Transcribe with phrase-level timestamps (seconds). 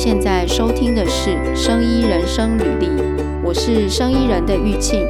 [0.00, 2.86] 现在收听的是《生医人生履历》，
[3.42, 5.04] 我是生医人的玉庆。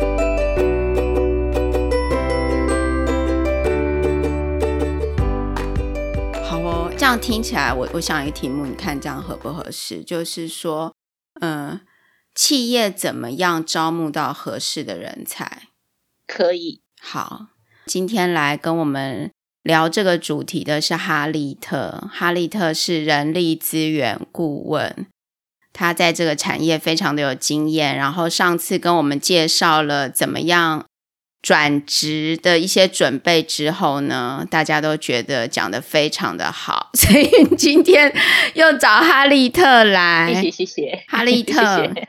[6.43, 10.03] 好哦，这样听起来，我我想一个题目，你看这样合不合适？
[10.03, 10.95] 就是说，
[11.43, 11.83] 嗯，
[12.35, 15.65] 企业怎么样招募到合适的人才？
[16.27, 16.81] 可以。
[16.99, 17.49] 好，
[17.85, 19.31] 今天来跟我们。
[19.69, 25.07] 聊这个主题的是哈利特，哈利特是人力资源顾问，
[25.75, 27.95] 他在这个产业非常的有经验。
[27.95, 30.87] 然后上次跟我们介绍了怎么样
[31.43, 38.11] 转职的一些准备之后呢，大家都觉得讲得非常的好， 所以今天
[38.55, 41.61] 又找哈利特来，谢谢谢谢，哈利特。
[41.85, 42.09] 谢谢。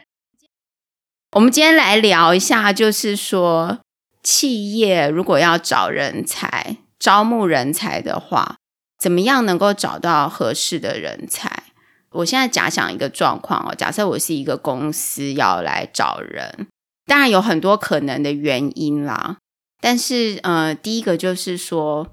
[1.34, 3.80] 我们今天来聊一下，就是说
[4.24, 6.78] 企业如果要找人才。
[7.00, 8.58] 招募人才的话，
[9.00, 11.64] 怎么样能够找到合适的人才？
[12.12, 16.68] 我现在假想一个状况哦，假设我是一个公司要来找人，
[17.06, 19.38] 当然有很多可能的原因啦。
[19.80, 22.12] 但是，呃，第一个就是说，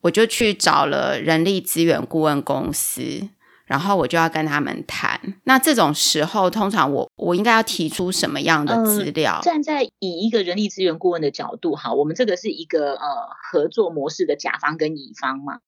[0.00, 3.28] 我就去找了人力资源顾问公司。
[3.66, 5.20] 然后我就要跟他们谈。
[5.44, 9.36] 那这种时候，通常我我应该要提出什么样的资料？
[9.36, 13.06] 呃，站在以一个人力资源顾问的角度，哈，我们这个是一个呃
[13.50, 15.58] 合作模式的甲方跟乙方嘛。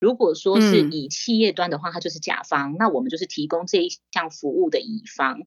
[0.00, 5.40] 如果说是以企业端的话，它就是甲方，嗯，那我们就是提供这一项服务的乙方。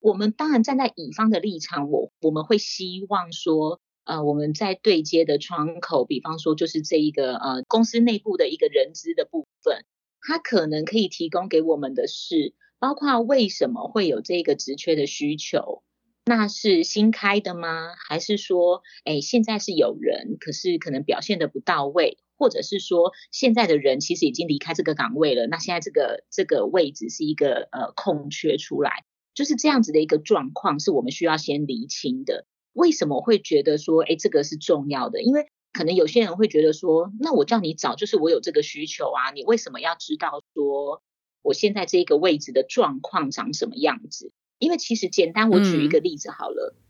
[0.00, 9.84] 我们当然站在乙方的立场，我我们会希望说，呃，我们在对接的窗口，比方说就是这一个呃公司内部的一个人资的部分。
[10.28, 15.82] 他可能可以提供给我们的是，包括为什么会有这个职缺的需求，
[16.26, 17.94] 那是新开的吗？
[18.06, 32.44] 还是说，哎，现在是有人，可是可能表现得不到位，或者是说，现在的人其实已经离开这个岗位了，那现在这个这个位置是一个呃空缺出来，就是这样子的一个状况，是我们需要先厘清的。
[32.74, 35.22] 为什么会觉得说，哎，这个是重要的？
[35.22, 35.46] 因为
[35.78, 41.04] 可能有些人会觉得说，那我叫你找，就是我有这个需求啊，你为什么要知道说
[41.40, 44.32] 我现在这个位置的状况长什么样子？
[44.58, 46.74] 因为其实简单，我举一个例子好了。
[46.74, 46.82] 嗯、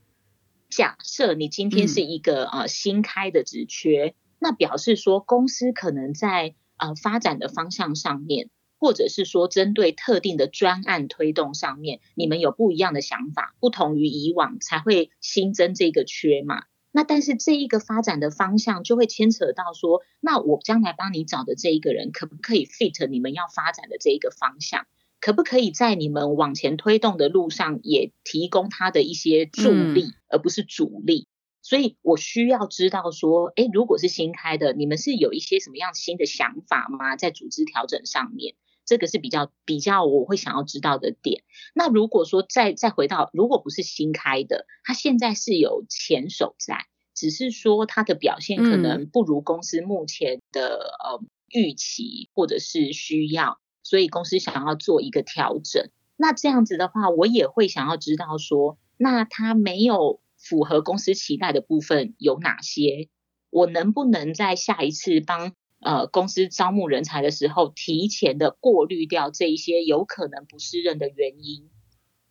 [0.71, 16.65] 假设你今天是一个呃新开的职缺，那表示说公司可能在呃发展的方向上面，或者是说针对特定的专案推动上面，你们有不一样的想法，不同于以往才会新增这个缺嘛。
[16.98, 24.84] 那但是这一个发展的方向就会牵扯到说，那我将来帮你找的这一个人可不可以 fit 你们要发展的这一个方向？
[25.20, 31.28] 可不可以在你们往前推动的路上也提供他的一些助力，嗯、而不是阻力？
[31.62, 37.14] 所以我需要知道说，诶，如果是新开的，你们是有一些什么样新的想法吗？
[37.14, 38.56] 在组织调整上面，
[38.88, 41.43] 这个是比较比较我会想要知道的点。
[41.75, 46.87] 那如果说再再回到，如果不是新开的，它现在是有前手在。
[47.15, 55.91] 只是说它的表现可能不如公司目前的呃预期或者是需要，所以公司想要做一个调整。
[56.16, 63.09] 那这样子的话，我也会想要知道说，那它没有符合公司期待的部分有哪些？
[63.50, 71.69] 我能不能在下一次帮呃公司招募人才的时候，提前的过滤掉这一些有可能不适任的原因？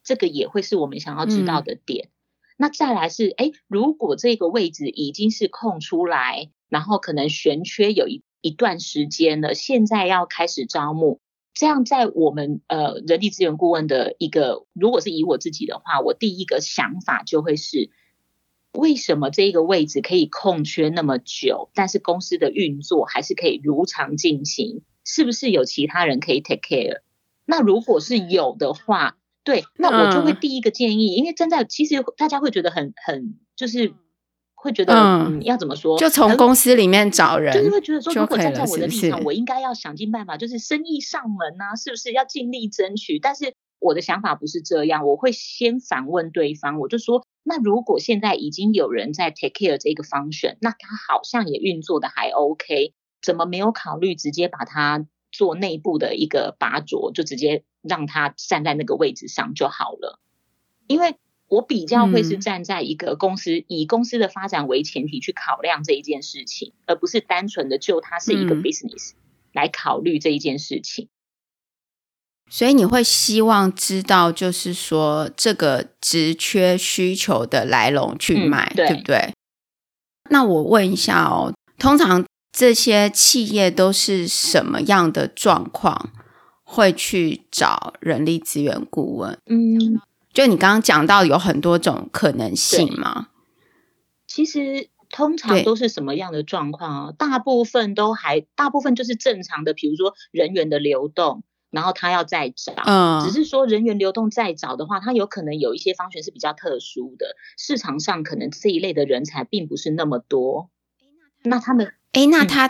[0.04, 2.08] 这个也会是我们想要知道的点。
[2.08, 2.12] 嗯
[2.60, 11.22] 那再来是，哎，如果这个位置已经是空出来，然后可能悬缺有一一段时间了，现在要开始招募，
[11.54, 17.92] 这样在我们呃人力资源顾问的一个，如果是以我自己的话，我第一个想法就会是，
[18.78, 24.84] 为什么这一个位置可以空缺那么久，但是公司的运作还是可以如常进行？
[25.04, 27.02] 是不是有其他人可以 take care？
[27.46, 33.94] 那如果是有的话，对，那我就会第一个建议，嗯、因为站在其实大家会觉得很很，就是
[34.54, 43.18] 会觉得嗯，要怎么说，就从公司里面找人，就是会觉得说，如果站在我的立场，是是我应该要想尽办法，就是生意上门啊，是不是要尽力争取？
[43.18, 57.64] 但是我的想法不是这样，我会先反问对方，我就说，那如果现在已经有人在 take care 这个 function，那他好像也运作的还 OK，怎么没有考虑直接把它做内部的一个拔擢，就直接。
[57.84, 60.20] 让他站在那个位置上就好了，
[60.88, 61.16] 因为
[61.48, 69.14] 我比较会是站在一个公司，嗯、以公司的发展为前提去考量这一件事情，而不是单纯的就它是一个 business
[69.54, 71.08] 来考虑这一件事情。
[72.48, 79.34] 嗯、所以你会希望知道，就是说这个职缺需求的来龙去脉，嗯、对，对不对？
[80.30, 86.12] 那我问一下哦，通常这些企业都是什么样的状况？
[86.70, 89.40] 会去找人力资源顾问？
[89.46, 90.02] 嗯，
[90.34, 93.30] 就你刚刚讲到有很多种可能性嘛。
[94.28, 97.14] 其实通常都是什么样的状况啊？
[97.18, 102.74] 大部分都还，大部分就是正常的，比如说人员的流动，然后他要再找。
[102.86, 110.70] 嗯，只是说人员流动再找的话，他有可能有一些方选是比较特殊的，市场上可能这一类的人才并不是那么多。
[111.44, 112.68] 那他们，哎，那他，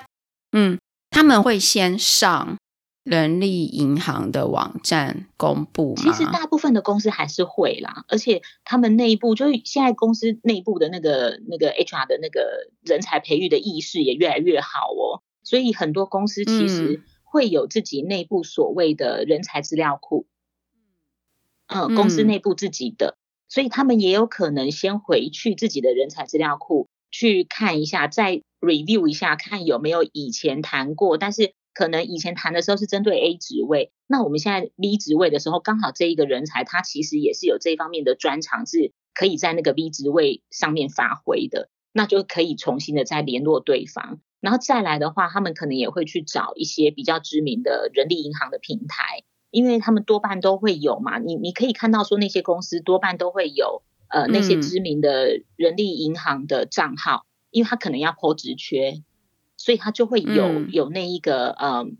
[0.52, 0.80] 嗯，嗯，
[1.10, 2.58] 他们会先上。
[3.04, 6.02] 人力银行的网站公布吗？
[6.04, 17.02] 其实大部分的公司还是会啦，而且他们内部就是现在公司内部的那个那个 HR 的那个人才培育的意识也越来越好哦，所以很多公司其实
[17.38, 20.26] 会有自己内部所谓的人才资料库，
[21.68, 23.16] 嗯，公司内部自己的，
[23.48, 31.54] 所以他们也有可能先回去自己的人才资料库去看一下，再 review 一下，看有没有以前谈过，但是。
[31.78, 59.02] 可能以前谈的时候是针对 A 职位，那我们现在 B 职位的时候，刚好这一个人才他其实也是有这方面的专长，是可以在那个 B 职位上面发挥的，那就可以重新的再联络对方，然后再来的话，他们可能也会去找一些比较知名的人力银行的平台，因为他们多半都会有嘛，你你可以看到说那些公司多半都会有呃那些知名的人力银行的账号，嗯、因为他可能要 po 职缺。
[59.60, 61.98] 所以他就会有、嗯、有那一个嗯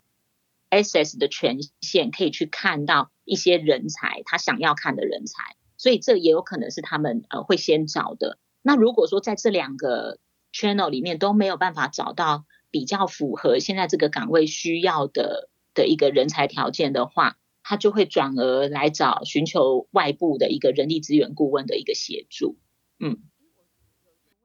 [0.70, 8.38] access 的权限，可以去看到一些人才，他想要看的人才，所以这也有可能是他们呃会先找的。
[8.62, 10.20] 那如果说在这两个
[10.52, 22.56] channel 里面都没有办法找到比较符合现在这个岗位需要的的一个人才条件的话，他就会转而来找寻求外部的一个人力资源顾问的一个协助。
[23.00, 23.18] 嗯，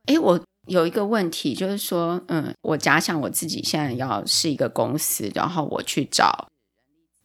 [0.05, 0.43] 哎，我。
[0.65, 6.47] 有一个问题，就是说，嗯，我假想我自己现在要是一个公司，然后我去找，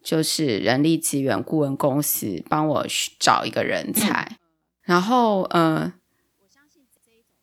[0.02, 2.86] 就是人力资源顾问公司帮我
[3.20, 4.36] 找一个人才，嗯、
[4.82, 5.92] 然后，嗯，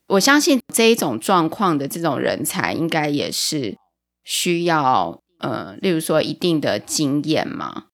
[0.08, 3.78] 我相信这一种状况的这种人才，应该也是
[4.24, 7.86] 需要，呃，例如说一定的经验嘛。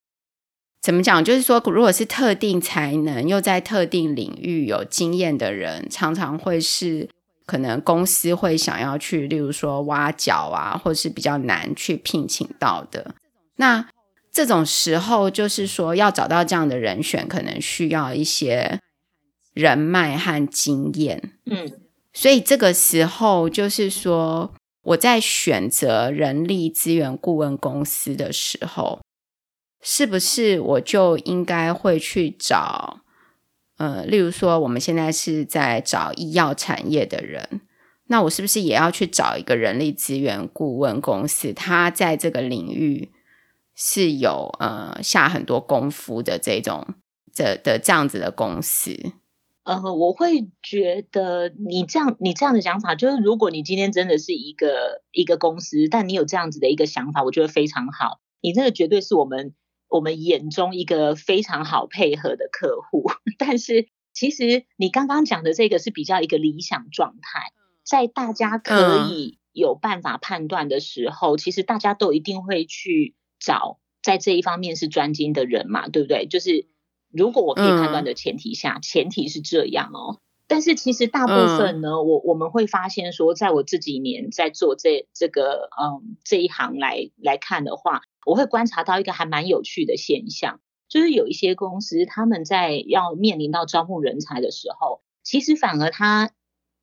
[0.82, 1.24] 怎么讲？
[1.24, 7.10] 就是说，如果是特定才能又在特定领域有经验的人，常常会是。
[7.48, 13.14] 可能公司会想要去，例如说挖角啊，或是比较难去聘请到的。
[13.58, 13.90] 那
[14.32, 18.80] 这种时候，就是说要找到这样的人选，可能需要一些
[19.54, 21.34] 人脉和经验。
[21.46, 21.70] 嗯，
[22.14, 24.54] 所以这个时候，就是说
[24.84, 29.00] 我在选择人力资源顾问公司的时候，
[29.82, 33.00] 是不是我就应该会去找？
[33.78, 37.62] 呃，例如说，我们现在是在找医药产业的人，
[38.08, 41.52] 那我是不是也要去找一个人力资源顾问公司？
[41.54, 43.12] 他在这个领域
[43.74, 46.86] 是有呃下很多功夫的这种
[47.34, 49.14] 的的这样子的公司。
[49.64, 58.20] 呃，我会觉得你这样你这样的想法，就是如果你今天真的是一个一个公司，但你有这样子的一个想法，我觉得非常好。
[58.42, 59.54] 你这个绝对是我们。
[59.94, 67.52] 我们眼中一个非常好配合的客户， 但是其实你刚刚讲的这个是比较一个理想状态，
[67.84, 76.26] 在大家可以有办法判断的时候，嗯、其实大家都一定会去找在这一方面是专精的人嘛，对不对？
[76.26, 76.70] 就是
[77.14, 80.20] 如果我可以判断的前提下，嗯、前提是这样哦。
[80.48, 88.02] 但是其实大部分呢，嗯、我我们会发现说，在我这几年在做这这个嗯这一行来来看的话。
[88.24, 96.30] 我会观察到一个还蛮有趣的现象，就是有一些公司他们在要面临到招募人才的时候，其实反而他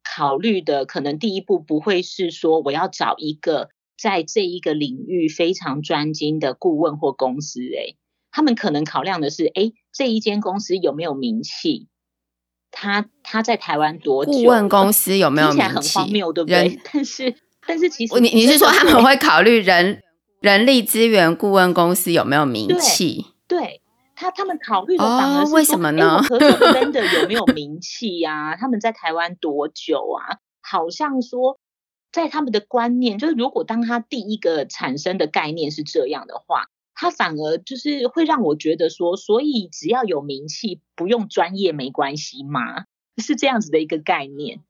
[0.02, 7.97] 考虑的可能第一步不会是说我要找一个在这一个领域非常专精的顾问或公司，诶，
[8.32, 11.88] 他们可能考量的是，诶，这一间公司有没有名气？
[12.71, 14.31] 他他在台湾多久？
[14.31, 15.99] 顾问公司有没有名气？
[15.99, 16.78] 很荒谬，对不对？
[16.93, 17.35] 但是
[17.67, 20.00] 但是其实你你是说他们会考虑人？
[20.40, 23.26] 人力资源顾问公司有没有名气？
[23.49, 23.83] 对，对
[24.14, 26.23] 他，他们考虑的反而是，哦，为什么呢？
[26.23, 28.55] 合作 vendor 有没有名气呀？
[28.55, 30.38] 他们在台湾多久啊？
[30.62, 31.59] 好像说，
[32.12, 36.67] 在他们的观念，就是如果当他第一个产生的概念是这样的话，
[37.00, 42.87] 他反而就是会让我觉得说，所以只要有名气，不用专业没关系吗？
[43.19, 44.62] 是这样子的一个概念。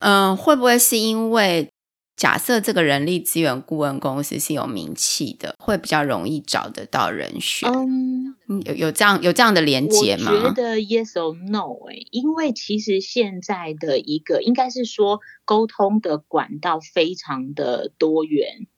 [0.00, 1.70] 嗯，会不会是因为？
[2.16, 7.68] 假设这个人力资源顾问公司是有名气的，会比较容易找得到人选。
[7.68, 10.30] 嗯，有有这样有这样的连接吗？
[10.32, 18.68] 我觉得 yes or no 欸，因为其实现在的一个应该是说沟通的管道非常的多元，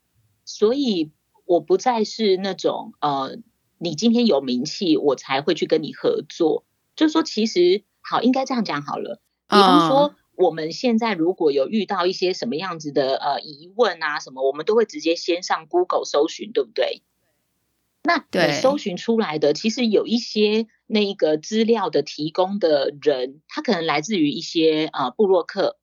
[0.47, 1.11] 所以
[1.47, 3.39] 我不再是那种呃
[3.79, 6.65] 你今天有名气，我才会去跟你合作。
[6.95, 9.21] 就是说，其实好，应该这样讲好了。
[9.49, 17.03] 比方说，我们现在如果有遇到一些什么样子的呃疑问啊，什么，我们都会直接先上 Google 搜寻，对不对？
[18.03, 25.77] 那你搜寻出来的，其实有一些那个资料的提供的人，他可能来自于一些呃布洛克，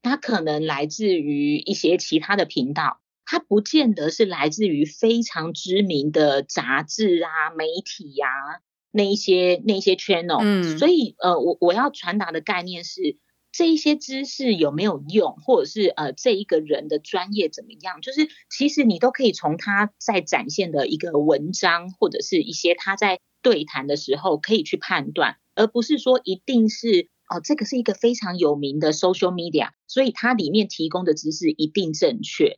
[0.00, 2.98] 他可能来自于一些其他的频道，
[3.30, 8.58] 他不见得是来自于非常知名的杂志啊、媒体呀、啊、
[8.90, 10.40] 那一些那一些 channel。
[10.42, 13.18] 嗯，所以呃，我我要传达的概念是。
[13.52, 18.00] 这一些知识有没有用，或者是呃这一个人的专业怎么样？
[18.00, 32.56] 就是其实你都可以从他在展现的一个文章，或者是一些他在对谈的时候可以去判断，而不是说一定是哦这个是一个非常有名的 social media，所以它里面提供的知识一定正确。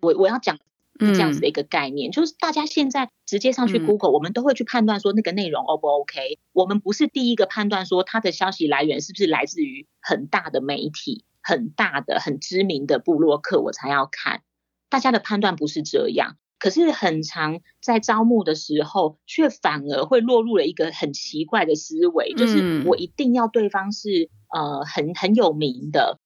[0.00, 0.58] 我我要讲。
[1.00, 6.40] 这样子的一个概念，嗯、就是大家现在直接上去 Google，、嗯、我们都会去判断说那个内容 O 不 OK。
[6.52, 14.42] 我们不是第一个判断说它的消息来源是不是来自于很大的媒体、很大的、很知名的部落客，我才要看。
[14.88, 26.18] 大家的判断不是这样，可是很常在招募的时候，却反而会落入了一个很奇怪的思维，就是我一定要对方是呃很很有名的。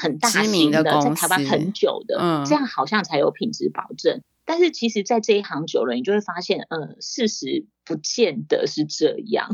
[0.00, 4.22] 很大型的，在台湾很久的，嗯，这样好像才有品质保证。
[4.44, 9.50] 但是其实，在这一行久了，你就会发现，嗯，事实不见得是这样。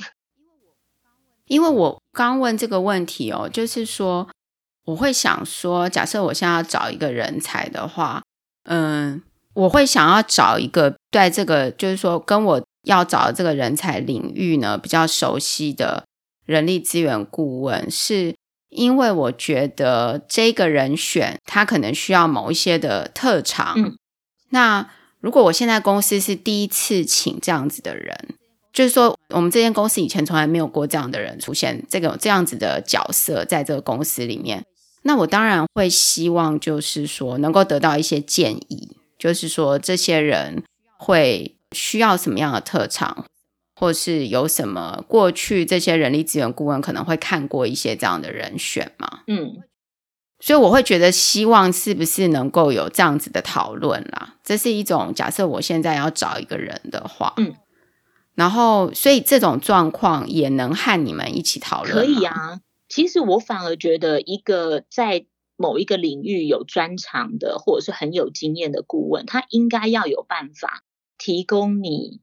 [1.48, 4.28] 因为我刚问这个问题哦，就是说，
[4.84, 8.22] 我会想说，假设我现在要找一个人才的话，
[8.64, 9.22] 嗯，
[9.54, 16.04] 我会想要找一个对这个，就是说，跟我要找的这个人才领域呢比较熟悉的
[16.44, 18.34] 人力资源顾问是。
[18.74, 23.74] 因为我觉得这个人选他可能需要某一些的特长。
[23.76, 23.96] 嗯。
[24.50, 24.90] 那
[25.20, 28.34] 如果我现在公司是第一次请这样子的人，
[28.72, 34.64] 就是说我们这间公司以前从来没有过这样的人出现，这个这样子的角色在这个公司里面，
[35.02, 40.62] 那我当然会希望就是说能够得到一些建议，就是说这些人
[40.98, 43.24] 会需要什么样的特长。
[43.76, 49.22] 或是有什么过去这些人力资源顾问可能会看过一些这样的人选吗？
[49.26, 49.62] 嗯，
[50.38, 54.36] 所以我会觉得希望是不是能够有这样子的讨论啦？
[54.44, 57.54] 这是一种假设，我现在要找一个人的话，嗯，
[58.34, 61.94] 然后所以这种状况也能和你们一起讨论。
[61.94, 65.26] 可以啊，其实我反而觉得一个在
[65.56, 70.82] 某一个领域有专长的或者是很有经验的顾问，他应该要有办法
[71.18, 72.20] 提供你。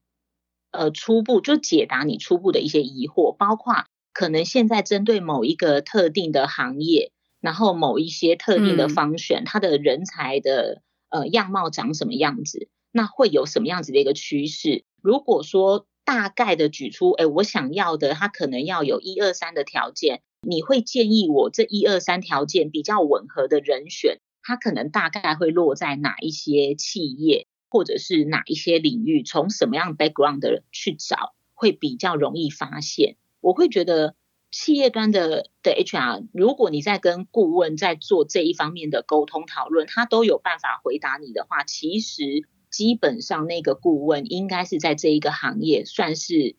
[0.71, 14.83] 呃，初步就解答你初步的一些疑惑，包括可能现在针对某一个特定的行业，然后某一些特定的方选，它的人才的呃样貌长什么样子，那会有什么样子的一个趋势？
[15.01, 27.47] 如果说大概的举出，哎，我想要的，它可能要有一二三的条件，你会建议我这一二三条件比较吻合的人选，他可能大概会落在哪一些企业？
[27.71, 33.15] 或者是哪一些领域，从什么样 background 的人去找，会比较容易发现。
[33.39, 34.13] 我会觉得
[34.51, 42.23] 企业端的的 HR，如果你在跟顾问在做这一方面的沟通讨论，他都有办法回答你的话，其实
[42.69, 46.57] 基本上那个顾问应该是在这一个行业算是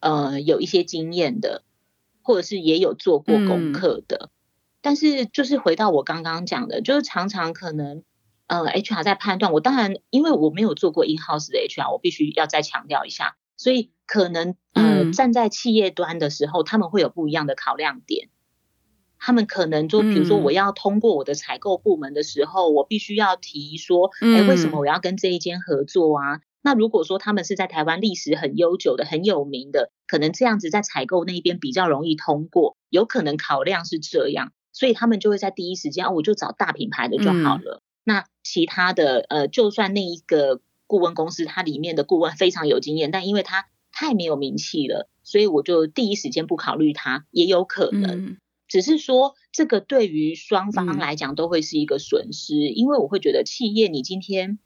[0.00, 1.62] 呃有一些经验的，
[2.22, 4.30] 或者是也有做过功课的。
[4.30, 4.34] 嗯。
[4.80, 8.02] 但是就是回到我刚刚讲的，就是常常可能。
[8.46, 18.28] 呃，HR 在判断，我当然因为我没有做过 in house 的 HR，我必须要再强调一下，所以可能呃站在企业端的时候，他们会有不一样的考量点。
[19.18, 26.40] 他们可能就比如说我要通过我的采购部门的时候，我必须要提说，哎，为什么我要跟这一间合作啊？
[26.60, 37.80] 那如果说他们是在台湾历史很悠久的、很有名的，可能这样子在采购那边比较容易通过，有可能考量是这样，所以他们就会在第一时间，啊，我就找大品牌的就好了。
[38.04, 48.26] 那其他的呃，就算那一个顾问公司，它里面的顾问非常有经验，但因为他太没有名气了，所以我就第一时间不考虑他，也有可能。
[48.26, 48.36] 嗯、
[48.68, 54.58] 只是说这个对于双方来讲都会是一个损失，嗯、因为我会觉得企业你今天，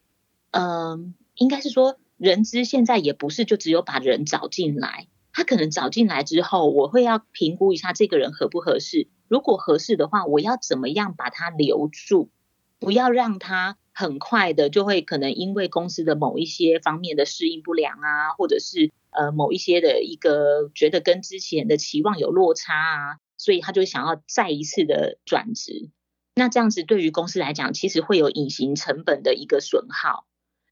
[0.51, 1.01] 嗯、呃，
[1.37, 12.31] 应该是说人资现在也不是就只有把人找进来，他可能找进来之后，我会要评估一下这个人合不合适，如果合适的话，我要怎么样把他留住。
[12.79, 25.91] 不要让他很快的就会可能因为公司的某一些方面的适应不良啊，或者是呃某一些的一个觉得跟之前的期望有落差啊，所以他就想要再一次的转职。
[26.37, 30.27] 那这样子对于公司来讲，其实会有隐形成本的一个损耗。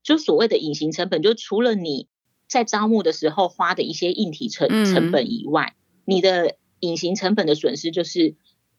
[0.04, 2.06] 就所谓的隐形成本，就除了你
[2.48, 8.36] 在招募的时候花的一些硬体成成本以外，嗯、你的隐形成本的损失就是，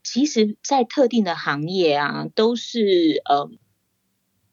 [0.09, 3.49] 其实，在特定的行业啊，都是呃，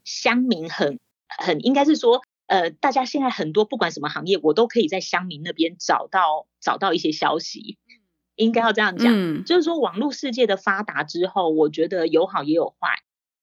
[0.03, 7.79] 乡民很很应该是说，呃，大家现在很多不管什么行业，我都可以在乡民那边找到找到一些消息，
[8.35, 12.89] 应该要这样讲，嗯、就是说网络世界的发达之后，我觉得有好也有坏，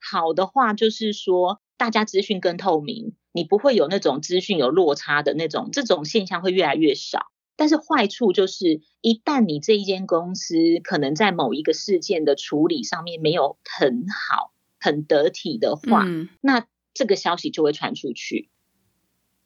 [0.01, 3.15] 好的话就是说大家资讯更透明。
[3.31, 7.30] 你不会有那种资讯有落差的那种，这种现象会越来越少。
[7.61, 16.65] 但是坏处就是，一旦你这一间公司可能在某一个事件的处理上面没有很好、很得体的话，嗯、那
[16.95, 18.49] 这个消息就会传出去，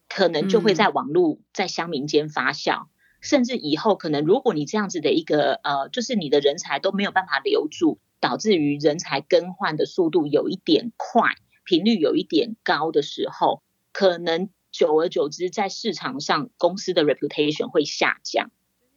[0.08, 2.88] 可能就会在网络、在乡民间发酵，嗯、
[3.20, 11.34] 甚至以后可能如果你这样子的一个呃，就是你的人才都没有办法留住，导致于人才更换的速度有一点快，
[11.66, 13.62] 频率有一点高的时候。
[13.92, 18.52] 可能久而久之，在市场上公司的 reputation 会下降，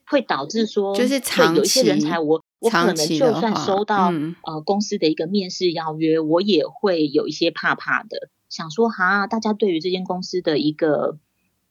[0.05, 11.19] 会导致说，就是长有一些人才我，我我可能就算收到、嗯、呃公司的一个面试邀约，我也会有一些怕怕的，想说哈，大家对于这间公司的一个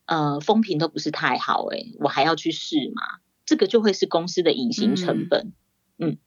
[0.06, 3.20] 呃风评都不是太好，诶，我还要去试吗？
[3.46, 5.52] 这个就会是公司的隐形成本。
[6.00, 6.18] 嗯，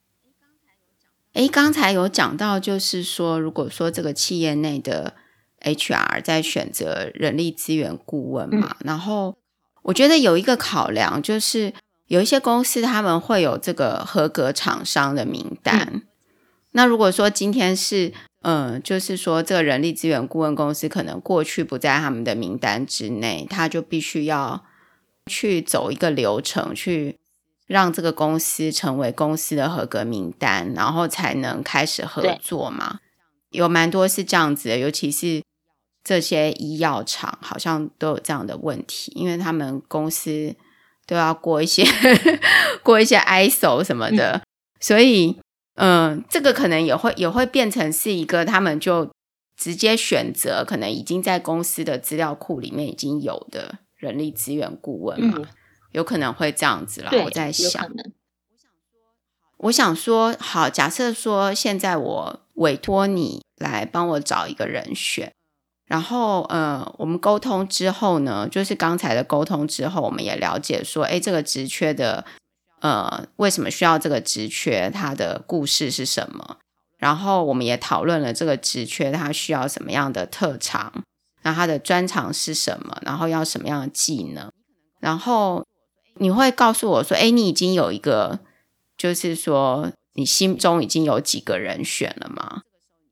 [1.32, 5.14] 诶、嗯，刚才有讲到，就是说，如果说这个企业内的。
[5.62, 9.36] HR 在选择人力资源顾问嘛，嗯、然后
[9.82, 11.72] 我觉得有一个考量就是，
[12.06, 15.88] 有一些公司他们会有这个合格厂商的名单。
[15.92, 16.02] 嗯、
[16.72, 18.12] 那如果说今天是，
[18.42, 24.64] 嗯、呃，就是说这个人力资源顾问公司可能过去不在他们的名单之内，他就必须要
[25.26, 27.18] 去走一个流程，去
[27.66, 33.00] 让这个公司成为公司的合格名单，然后才能开始合作嘛。
[33.50, 35.42] 有蛮多是这样子的，尤其是。
[36.02, 40.54] 这些医药厂好像都有这样的问题，因为他们公司
[41.06, 41.84] 都要过一些
[42.82, 44.42] 过一些 ISO 什么的，嗯、
[44.80, 45.38] 所以
[45.74, 49.10] 嗯、呃，这个可能也会也会变成是一个他们就
[49.56, 55.46] 直接选择可能已经在公司的资料库里面已经有的人力资源顾问嘛，嗯、
[55.92, 57.10] 有可能会这样子啦。
[57.10, 57.86] 对我在想，
[59.58, 65.30] 我想说，好，假设说现在我委托你来帮我找一个人选。
[65.90, 72.24] 然后，呃，我们沟通之后呢，就是刚才的沟通之后，我们也了解说，哎，这个职缺的，
[72.78, 74.88] 呃，为什么需要这个职缺？
[74.88, 76.58] 它的故事是什么？
[76.96, 81.02] 然后我们也讨论了这个职缺它需要什么样的特长，
[81.42, 82.96] 那它的专长是什么？
[83.02, 84.48] 然后要什么样的技能？
[85.00, 85.66] 然后
[86.18, 88.38] 你会告诉我说，哎，你已经有一个，
[88.96, 92.62] 就是说你心中已经有几个人选了吗？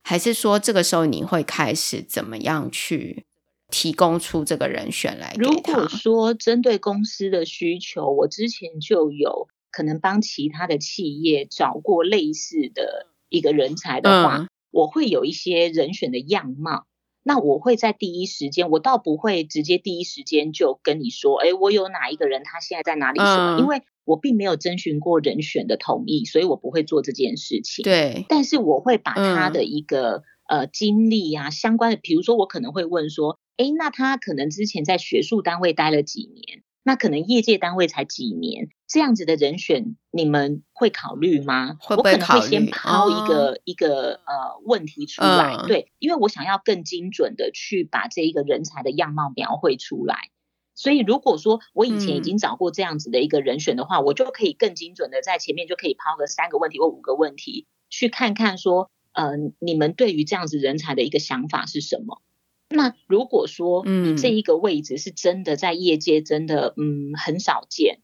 [0.02, 3.26] 还是说，这个时候你会开始怎么样去
[3.70, 5.34] 提供出这个人选来？
[5.38, 16.86] 如果说针对公司的需求，我之前就有可能帮其他的企业找过类似的一个人才的话，嗯、我会有一些人选的样貌。
[17.22, 23.18] 那我会在第一时间，我倒不会直接第一时间就跟你说，哎，我有哪一个人，他现在在哪里？
[23.18, 23.56] 什么？
[23.56, 27.82] 嗯、因为我并没有征询过人选的同意，所以我不会做这件事情。
[27.82, 36.62] 对，但是我会把他的一个、嗯、呃经历啊相关的，比如说我可能会问说，哎，那他可能之前在学术单位待了几年？
[36.84, 41.76] 那可能业界单位才几年，这样子的人选你们会考虑吗？
[41.78, 42.40] 会不会考虑？
[42.40, 50.30] 我可能会先抛一个、哦、一个呃问题出来，嗯、对，因为我想要更精准的去把这一个人才的样貌描绘出来。
[50.78, 62.22] 所以如果说我以前已经找过这样子的一个人选的话，嗯、我就可以更精准的在前面就可以抛个三个问题或五个问题，去看看说，呃，你们对于这样子人才的一个想法是什么？
[62.68, 67.98] 那如果说你这一个位置是真的在业界真的嗯很少见，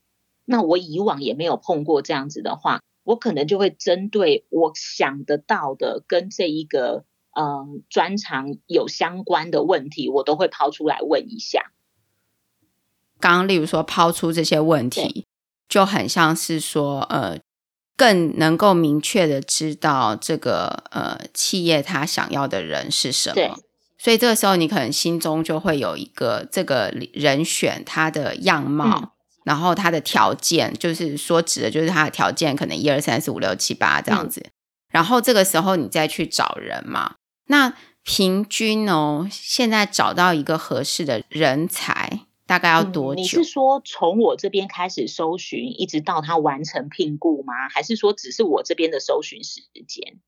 [0.45, 7.05] 那我以往也没有碰过这样子的话，我可能就会针对我想得到的跟这一个
[7.39, 11.71] 嗯专长有相关的问题，我都会抛出来问一下。
[13.25, 15.25] 刚刚例如说抛出这些问题，
[15.67, 17.39] 就很像是说呃
[17.97, 23.59] 更能够明确的知道这个呃企业他想要的人是什么。
[23.97, 29.09] 所以这个时候，你可能心中就会有一个这个人选他的样貌，嗯、
[29.47, 34.43] 然后他的条件，就是说指的就是他的条件，可能一二三四五六七八这样子。
[34.45, 34.53] 嗯、
[34.91, 37.15] 然后这个时候你再去找人嘛。
[37.47, 43.21] 那平均哦，现在找到一个合适的人才，大概要多久？
[43.21, 47.69] 嗯、你是说从我这边开始搜寻，一直到他完成聘雇吗？
[47.69, 50.21] 还是说只是我这边的搜寻时间？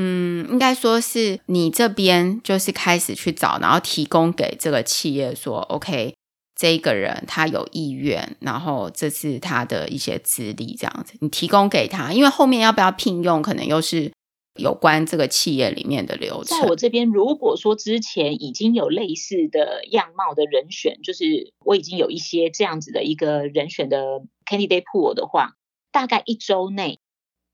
[0.00, 6.14] 嗯，应该说是你这边就是开始去找，然后提供给这个企业说，OK，
[6.54, 14.12] 这个人他有意愿，然后这是他的一些资历，这样子你提供给他，因为后面要不要聘用，可能又是
[14.58, 16.60] 有关这个企业里面的流程。
[16.60, 25.54] 在我这边，如果说之前已经有类似的样貌的人选，就是我已经有一些这样子的一个人选的 candidate pool 的话，
[25.90, 27.00] 大概一周内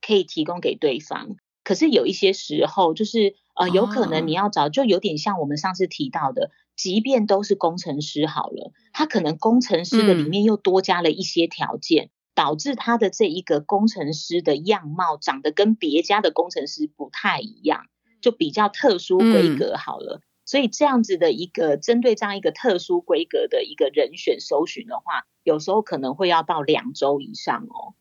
[0.01, 1.37] 可以提供给对方。
[1.63, 6.51] 可是有一些时候，就是呃，有可能你要找，就有点像我们上次提到的。
[6.77, 17.87] 即便都是工程师好了，他可能工程师的里面又多加了一些条件，嗯、导致他的这一个工程师的样貌长得跟别家的工程师不太一样，
[18.21, 20.21] 就比较特殊规格好了。
[20.21, 27.95] 嗯、所以这样子的一个针对这样一个特殊规格的一个人选搜寻的话，有时候可能会要到两周以上哦。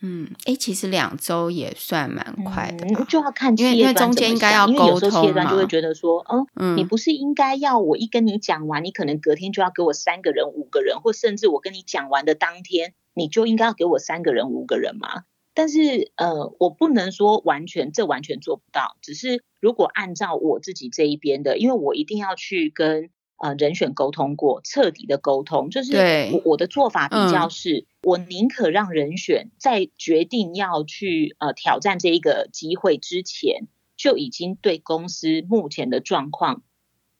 [0.00, 15.24] 嗯，哎，其实两周也算蛮快的，嗯，就要看因为中间应该要沟通，因为有时候企业端就会觉得说，哦，嗯，你不是应该要我一跟你讲完，你可能隔天就要给我三个人、五个人，或甚至我跟你讲完的当天，你就应该要给我三个人、五个人吗？
[15.52, 23.10] 但是，呃，我不能说完全，这完全做不到，只是如果按照我自己这一边的，因为我一定要去跟。
[23.40, 25.96] 呃，人选沟通过，彻底的沟通，就是
[26.32, 36.62] 我我的做法比较是，嗯、我宁可让人选在决定要去呃挑战这一个机会之前，就已经对公司目前的状况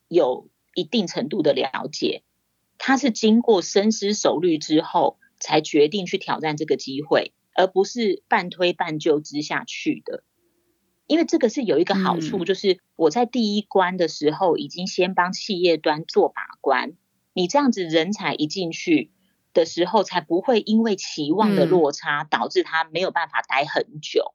[0.08, 2.22] 有一定程度的了解，
[2.78, 10.24] 他是经过深思熟虑之后才决定去挑战这个机会，而不是半推半就之下去的。
[11.08, 16.92] 因为这个是有一个好处，就是我在第一关的时候已经先帮企业端做把关，
[17.32, 19.10] 你这样子人才一进去
[19.54, 24.34] 的时候，才不会因为期望的落差导致他没有办法待很久，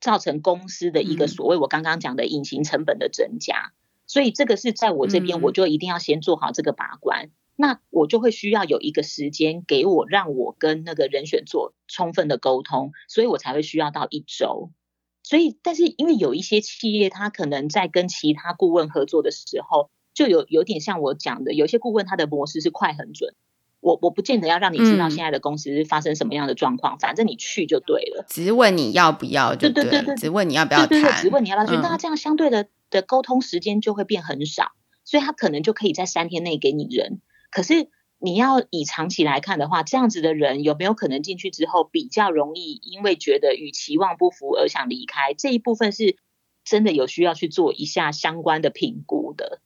[0.00, 3.72] 造成公司的一个所谓我刚刚讲的隐形成本的增加。
[4.06, 14.70] 所以这个是在我这边，我就一定要先做好这个把关，那我就会需要有一个时间给我让我跟那个人选做充分的沟通，所以我才会需要到一周。
[15.26, 23.34] 所以，但是因为有一些企业，他可能在跟其他顾问合作的时候，就有有点像我讲的，有些顾问他的模式是快很准。
[23.80, 28.24] 我我不见得要让你知道现在的公司发生什么样的状况，嗯、反正你去就对了。
[28.28, 31.74] 只是问你要不要就对，对对只问你要不要谈，对对对，只问你要不要去。
[31.82, 34.70] 那、嗯、这样相对的的沟通时间就会变很少，
[35.04, 37.20] 所以他可能就可以在三天内给你人。
[37.50, 37.88] 可是。
[38.18, 45.34] 你要以长期来看的话，这样子的人有没有可能进去之后比较容易，因为觉得与期望不符而想离开？
[45.34, 46.16] 这一部分是
[46.64, 49.60] 真的有需要去做一下相关的评估的。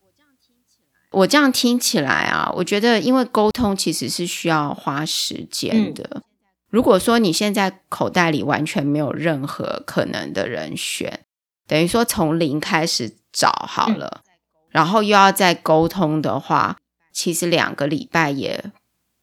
[0.00, 6.08] 我这样听起来，我这样听起来啊，我觉得因为沟通其实是需要花时间的。
[6.14, 6.22] 嗯、
[6.70, 11.24] 如果说你现在口袋里完全没有任何可能的人选，
[11.68, 14.32] 等于说从零开始找好了，嗯、
[14.70, 16.76] 然后又要再沟通的话。
[17.12, 18.72] 其实两个礼拜也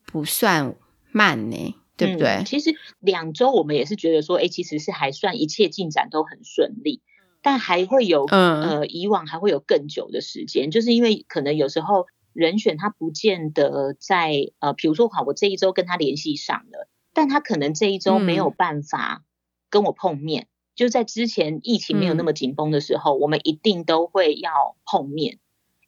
[0.05, 0.75] 不算
[1.11, 2.27] 慢呢，对不对？
[2.29, 7.01] 嗯，其实两周我们也是觉得说，哎，其实是还算一切进展都很顺利，
[7.41, 19.23] 但还会有，嗯，呃，以往还会有更久的时间，就是因为可能有时候人选他不见得在，呃，比如说好，我这一周跟他联系上了，但他可能这一周没有办法
[19.69, 25.39] 跟我碰面，嗯，就在之前疫情没有那么紧绷的时候，嗯，我们一定都会要碰面，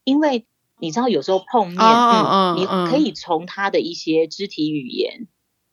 [0.03, 0.47] 因为。
[0.81, 5.27] 你知道有时候碰面，嗯，你可以从他的一些肢体语言，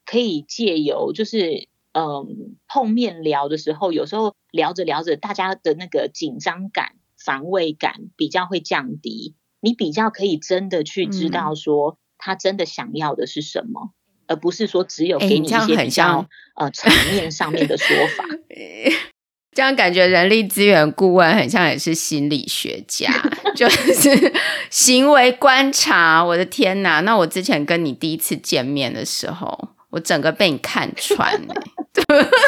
[0.05, 6.93] 可以借由就是嗯碰面聊的时候，有时候聊着聊着，大家的那个紧张感、
[7.25, 13.95] 防卫感比较会降低，你比较可以真的去知道说他真的想要的是什么，
[14.27, 18.25] 而不是说只有给你一些比较呃场面上面的说法。
[19.59, 23.11] 这样感觉人力资源顾问很像也是心理学家，
[23.57, 24.33] 就是
[24.71, 26.25] 行为观察。
[26.25, 27.01] 我的天哪！
[27.01, 31.55] 那我之前跟你第一次见面的时候，我整个被你看穿了。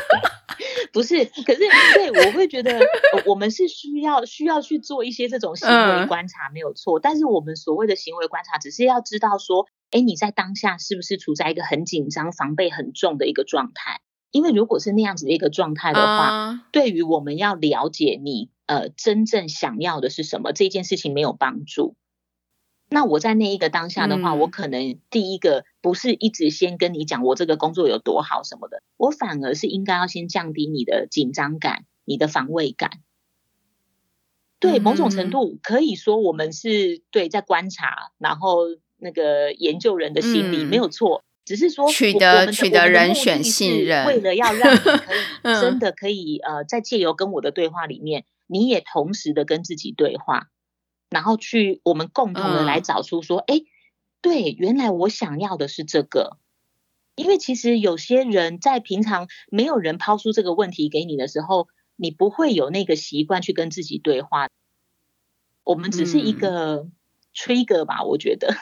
[0.92, 1.62] 不是，可是
[1.94, 2.78] 对，我会觉得
[3.26, 7.00] 我们是需要需要去做一些这种行为观察，没有错。
[7.00, 13.98] 嗯、但是我们所谓的行为观察，只是要知道说，哎，你在当下是不是处在一个很紧张、防备很重的一个状态？
[14.30, 21.96] 因为如果是那样子的一个状态的话，uh, 对于我们要了解你呃真正想要的是什么这件事情没有帮助。
[22.92, 32.90] 那我在那一个当下的话，嗯、我可能第一个不是一直先跟你讲我这个工作有多好什么的，我反而是应该要先降低你的紧张感、你的防卫感。
[34.58, 38.58] 对，某种程度可以说我们是对在观察，然后
[38.98, 41.24] 那个研究人的心理、嗯、没有错。
[41.50, 45.18] 只是说取得取得人选信任，为了要让你可以
[45.60, 50.46] 真的可以呃，在借由跟我的对话里面，你也同时的跟自己对话，
[51.10, 53.66] 然后去我们共同的来找出说，哎、嗯，
[54.22, 56.38] 对，原来我想要的是这个。
[57.16, 64.46] 因为其实有些人在平常没有人抛出这个问题给你的时候，你不会有那个习惯去跟自己对话。
[65.64, 66.86] 我们只是一个
[67.34, 68.54] trigger 吧，我觉得。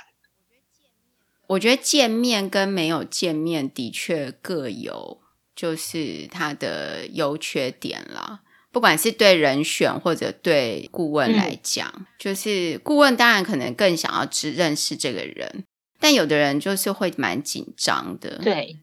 [1.49, 5.21] 我觉得见面跟没有见面的确各有
[5.55, 8.41] 就是它的优缺点啦。
[8.71, 15.65] 不管是对人选或者对顾问来讲，嗯、就是顾问当然可能更想要只认识这个人。
[15.99, 18.77] 但有的人就是会蛮紧张的，对，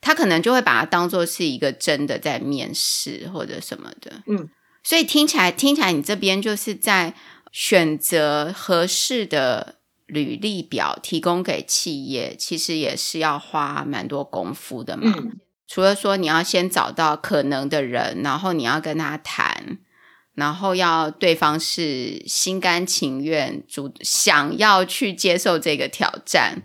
[0.00, 4.48] 他可能就会把它当做是一个真的在面试或者什么的，嗯，
[4.82, 7.14] 所以听起来听起来你这边就是在
[7.52, 9.79] 选择合适的
[10.10, 15.14] 履历表提供给企业，其实也是要花蛮多功夫的嘛。
[15.16, 19.78] 嗯，除了说你要先找到可能的人，然后你要跟他谈。
[20.34, 26.62] 然后要对方是心甘情愿、主想要去接受这个挑战，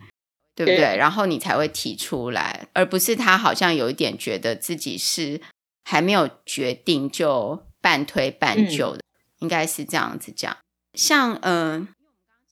[0.55, 0.77] 对不对？
[0.77, 0.97] 对。
[0.97, 5.41] 然后你才会提出来，而不是他好像有一点觉得自己是
[5.83, 9.03] 还没有决定就半推半就的，嗯、
[9.39, 10.55] 应该是这样子讲。
[10.93, 11.87] 像嗯、呃，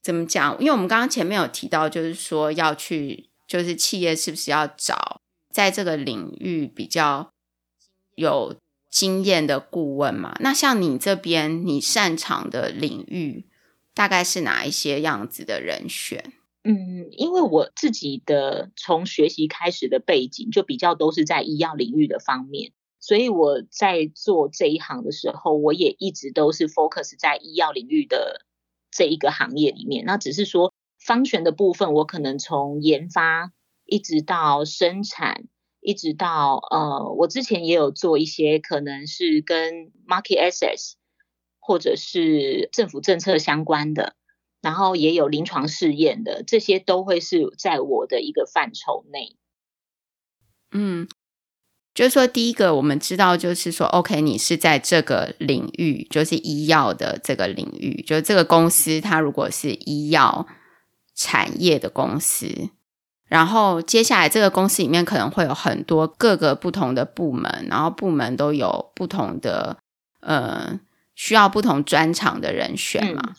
[0.04, 0.56] 怎么讲？
[0.60, 7.32] 因为我们刚刚前面有提到，就是说要去，就是企业是不是要找在这个领域比较
[8.14, 8.56] 有。
[8.94, 13.48] 经验的顾问嘛，那像你这边，你擅长的领域
[13.96, 16.32] 大概是哪一些样子的人选？
[16.64, 28.46] 嗯，因为我自己的从学习开始的背景就比较都是在医药领域的方面，所以我在做这一行的时候，我也一直都是 focus 在医药领域的
[28.94, 30.06] 这一个行业里面。
[30.06, 33.52] 那只是说方旋的部分，我可能从研发
[33.86, 35.46] 一直到生产。
[35.86, 40.94] 一直到呃，我之前也有做一些可能是跟 market access
[41.60, 44.16] 或者是政府政策相关的，
[44.62, 49.36] 然后也有临床试验的，这些都会是在我的一个范畴内。
[50.72, 51.10] 嗯，
[51.94, 60.48] 就是说第一个我们知道，就是说 OK，你是在这个领域，就是医药的这个领域，就是这个公司它如果是医药
[61.14, 62.70] 产业的公司。
[63.28, 69.78] 然后接下来，这个公司里面可能会有很多各个不同的部门，然后部门都有不同的
[70.20, 70.80] 呃
[71.16, 73.22] 需要不同专长的人选嘛。
[73.28, 73.36] 嗯、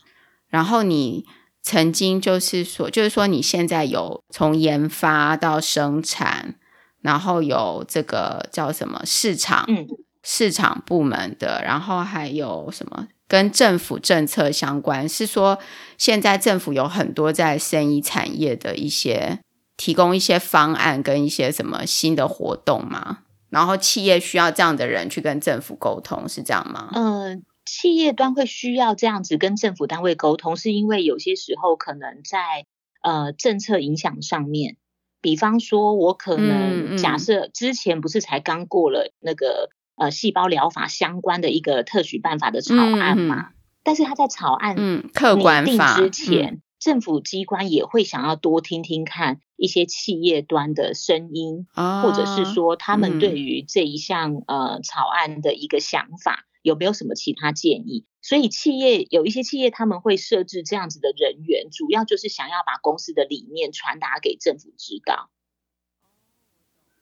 [0.48, 1.24] 然后你
[1.62, 6.56] 曾经就是说，就是说你现在有从研发到生产，
[7.04, 9.86] 然后有这个叫什么市场、嗯、
[10.24, 15.60] 市场部门的，然后还有什么跟政府政策相关，是说
[15.96, 19.38] 现在政府有很多在生意产业的一些。
[19.76, 23.24] 提供一些方案跟一些什么新的活动吗？
[23.50, 26.90] 然后企业需要这样的人去跟政府沟通，是这样吗？
[26.94, 27.36] 嗯、呃，
[27.66, 32.66] 企业端会需要这样子跟政府单位沟通，是因为有些时候可能在
[33.02, 34.76] 呃政策影响上面，
[35.24, 46.60] 比方说我可能假设之前不是才刚过了那个呃细胞疗法相关的一个特许办法的草案嘛，嗯、但是他在草案嗯客观定之前。
[46.80, 58.04] 政府机关也会想要多听听看一些企业端的声音，啊、或者是说他们对于这一项、嗯、呃草案的一个想法有没有什么其他建议？
[58.20, 65.30] 所以企业有一些企业他们会设置这样子的人员，主要就是想要把公司的理念传达给政府知道。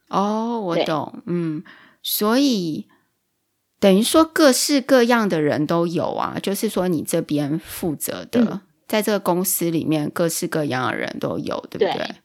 [0.09, 1.65] 哦，我懂，嗯，
[2.03, 2.87] 所以
[3.81, 8.45] 等于说各式各样的人都有啊，就是说你这边负责的。
[8.45, 11.95] 嗯在这个公司里面，各式各样的人都有，对不对？
[11.95, 12.17] 对。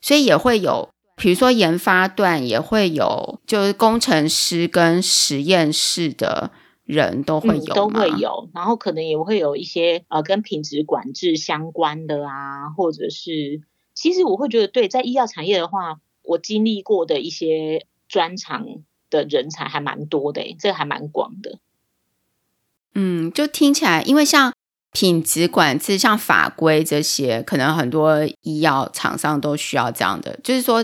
[0.00, 6.50] 所以也会有，比如说研发段也会有，就是工程师跟实验室的
[6.88, 8.50] 人都会有，嗯，都会有。
[8.52, 13.60] 然后可能也会有一些呃跟品质管制相关的啊，或者是，
[13.94, 18.66] 其实我会觉得，对，在医药产业的话，我经历过的一些专长
[19.10, 21.58] 的人才还蛮多的，这个还蛮广的。
[22.94, 24.52] 嗯，就听起来，因为像。
[24.90, 30.82] 品质管制，像法规这些，可能很多医药厂商都需要这样的，就是说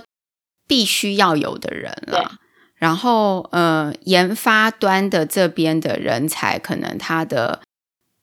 [0.69, 2.33] 必须要有的人了。
[2.85, 7.63] 对然后，呃，研发端的这边的人才，可能他的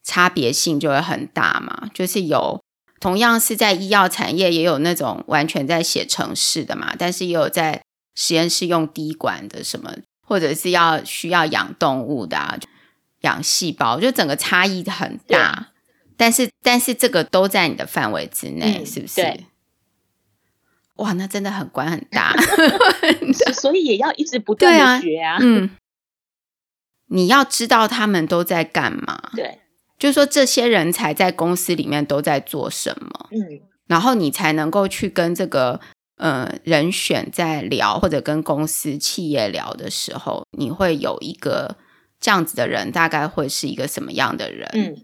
[0.03, 1.89] 差别性就会很大嘛。
[1.91, 2.61] 就是有
[2.99, 7.81] 同样是在医药产业，也有那种完全在写程式的嘛，但是也有在
[8.15, 9.91] 实验室用滴管的什么，
[10.27, 12.59] 或者是要需要养动物的啊，
[13.21, 15.69] 养细胞，就整个差异很大。
[16.15, 19.15] 但是，但是这个都在你的范围之内，嗯、是不是？
[19.15, 19.45] 对
[21.01, 22.33] 哇，那真的很管很大
[23.53, 25.37] 所以也要一直不断的学啊。
[25.41, 25.69] 嗯，
[27.07, 29.31] 你要知道他们都在干嘛。
[29.35, 29.59] 对，
[29.97, 33.29] 就是说这些人才在公司里面都在做什么。
[33.31, 35.79] 嗯，然后你才能够去跟这个
[36.17, 41.77] 呃人选在聊，或者跟公司企业聊的时候，你会有一个
[42.19, 44.69] 这样子的人，大概会是一个什么样的人？
[44.73, 44.95] 嗯，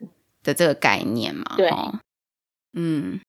[0.44, 1.56] 的这个概念嘛。
[1.58, 1.72] 对，
[2.74, 3.20] 嗯。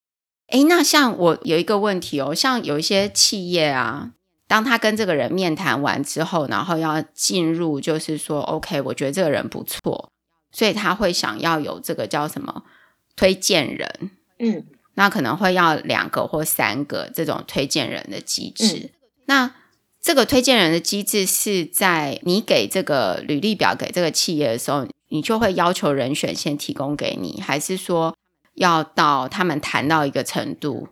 [0.48, 4.12] 诶，那像我有一个问题哦，像有一些企业啊，
[4.46, 10.10] 当他跟这个人面谈完之后，然后要进入，就是说，OK，我觉得这个人不错，
[10.50, 12.64] 所以他会想要有这个叫什么
[13.14, 18.76] 推荐人，嗯，那可能会要两个或三个这种推荐人的机制。
[18.84, 18.90] 嗯，
[19.26, 19.54] 那
[20.00, 28.16] 这个推荐人的机制是在你给这个履历表给这个企业的时候，你就会要求人选先提供给你，还是说？
[28.58, 30.88] 要到他们谈到一个程度，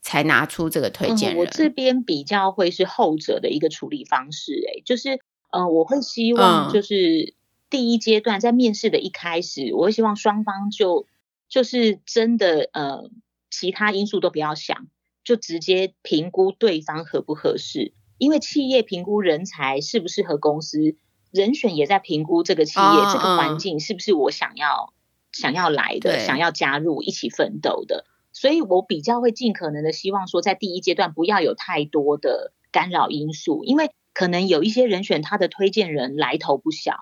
[0.00, 1.36] 才拿出这个推荐人。
[1.36, 7.34] 嗯，我这边比较会是后者的一个处理方式，哎，就是，呃，我会希望就是
[7.68, 11.06] 第一阶段在面试的一开始，嗯，我会希望双方就
[11.48, 13.10] 就是真的，呃，
[13.50, 14.86] 其他因素都不要想，
[15.24, 17.92] 就直接评估对方合不合适。
[18.18, 20.96] 因为企业评估人才适不适合公司，
[21.32, 24.92] 人选也在评估这个企业，哦，这个环境是不是我想要。
[25.32, 37.00] 想要来的，想要加入，一起奋斗的，所以我比较会尽可能的希望说，在第一阶段不要有太多的干扰因素，因为可能有一些人选他的推荐人来头不小，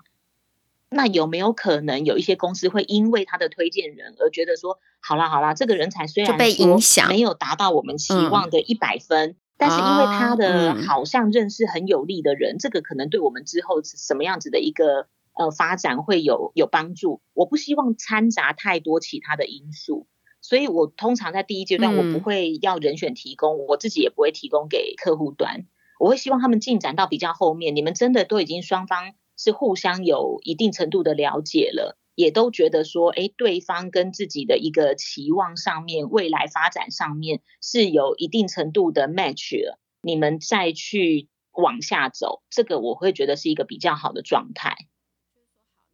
[0.89, 15.07] 那有没有可能有一些公司会因为他的推荐人而觉得说，好啦好啦，这个人才虽然被影响，没有达到我们期望的一百分，嗯，但是因为他的好像认识很有利的人，嗯，这个可能对我们之后什么样子的一个。
[15.41, 17.21] 呃，发展会有有帮助。
[17.33, 20.07] 我不希望掺杂太多其他的因素，
[20.39, 25.65] 所以我通常在第一阶段，我不会要人选提供，嗯，我自己也不会提供给客户端。
[25.99, 44.75] 我会希望他们进展到比较后面，你们真的都已经双方是互相有一定程度的了解了，也都觉得说，哎，对方跟自己的一个期望上面，未来发展上面是有一定程度的 match 了，你们再去往下走，这个我会觉得是一个比较好的状态。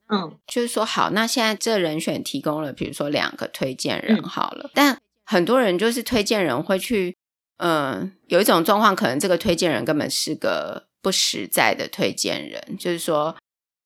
[0.09, 7.15] 嗯，就是说好，那现在这人选提供了，比如说两个推荐人好了，嗯，但很多人就是推荐人会去，
[7.57, 13.35] 嗯，有一种状况，可能这个推荐人根本是个不实在的推荐人，就是说，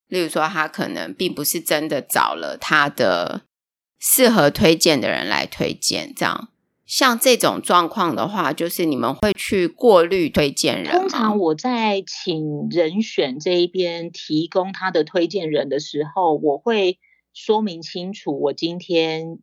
[0.06, 3.42] 例如说他可能并不是真的找了他的
[3.98, 6.50] 适合推荐的人来推荐，这样。
[6.92, 10.92] 像这种状况的话，就是你们会去过滤推荐人？
[10.92, 16.98] 通常我在请人选这一边提供他的推荐人的时候，我会
[17.32, 19.38] 说明清楚我今天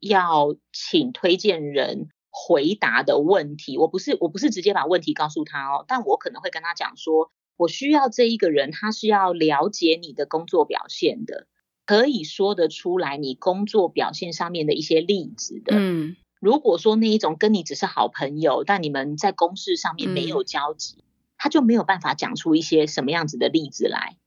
[0.00, 3.76] 要请推荐人回答的问题。
[3.76, 11.48] 我不是我不是直接把问题告诉他哦，但我可能会跟他讲说，我需要这一个人，他是要了解你的工作表现的，
[11.84, 15.76] 可以说得出来你工作表现上面的一些例子的。
[15.76, 16.16] 嗯。
[16.44, 24.18] 如果说那一种跟你只是好朋友，但你们在公事上面没有交集，嗯，他就没有办法讲出一些什么样子的例子来。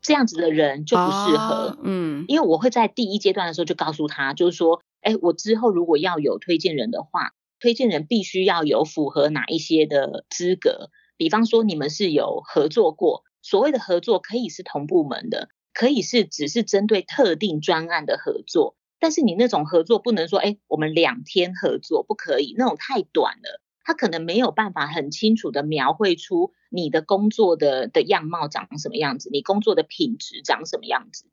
[0.00, 1.54] 这样子的人就不适合。
[1.54, 18.77] 哦，嗯，因为我会在第一阶段的时候就告诉他，就是说，哎，我之后如果要有推荐人的话，推荐人必须要有符合哪一些的资格，比方说你们是有合作过，所谓的合作可以是同部门的，可以是只是针对特定专案的合作。
[19.00, 31.26] 但是你那种合作不能说，哎，我们两天合作不可以，那种太短了，他可能没有办法很清楚的描绘出你的工作的的样貌长什么样子，你工作的品质长什么样子，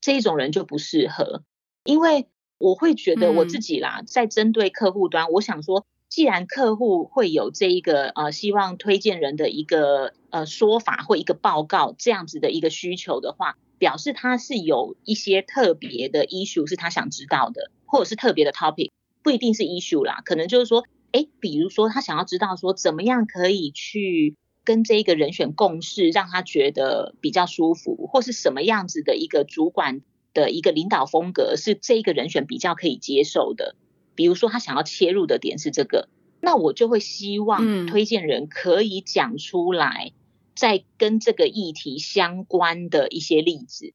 [0.00, 1.42] 这种人就不适合。
[1.84, 2.28] 因为
[2.58, 13.56] 我会觉得我自己啦，嗯、在针对客户端，我想说，既然客户会有这一个呃希望推荐人的一个呃说法或一个报告这样子的一个需求的话。
[13.80, 18.90] 表示他是有一些特别的 issue 是他想知道的，或者是特别的 topic，
[19.22, 30.02] 不一定是 issue 啦，可能就是说，哎，比如说他想要知道说怎么样可以去跟这一个人选共事，让他觉得比较舒服，或是什么样子的一个主管
[30.34, 33.76] 的一个领导风格是这一个人选比较可以接受的。
[34.14, 36.10] 比如说他想要切入的点是这个，
[36.42, 40.12] 那我就会希望推荐人可以讲出来。
[40.60, 43.94] 在跟这个议题相关的一些例子，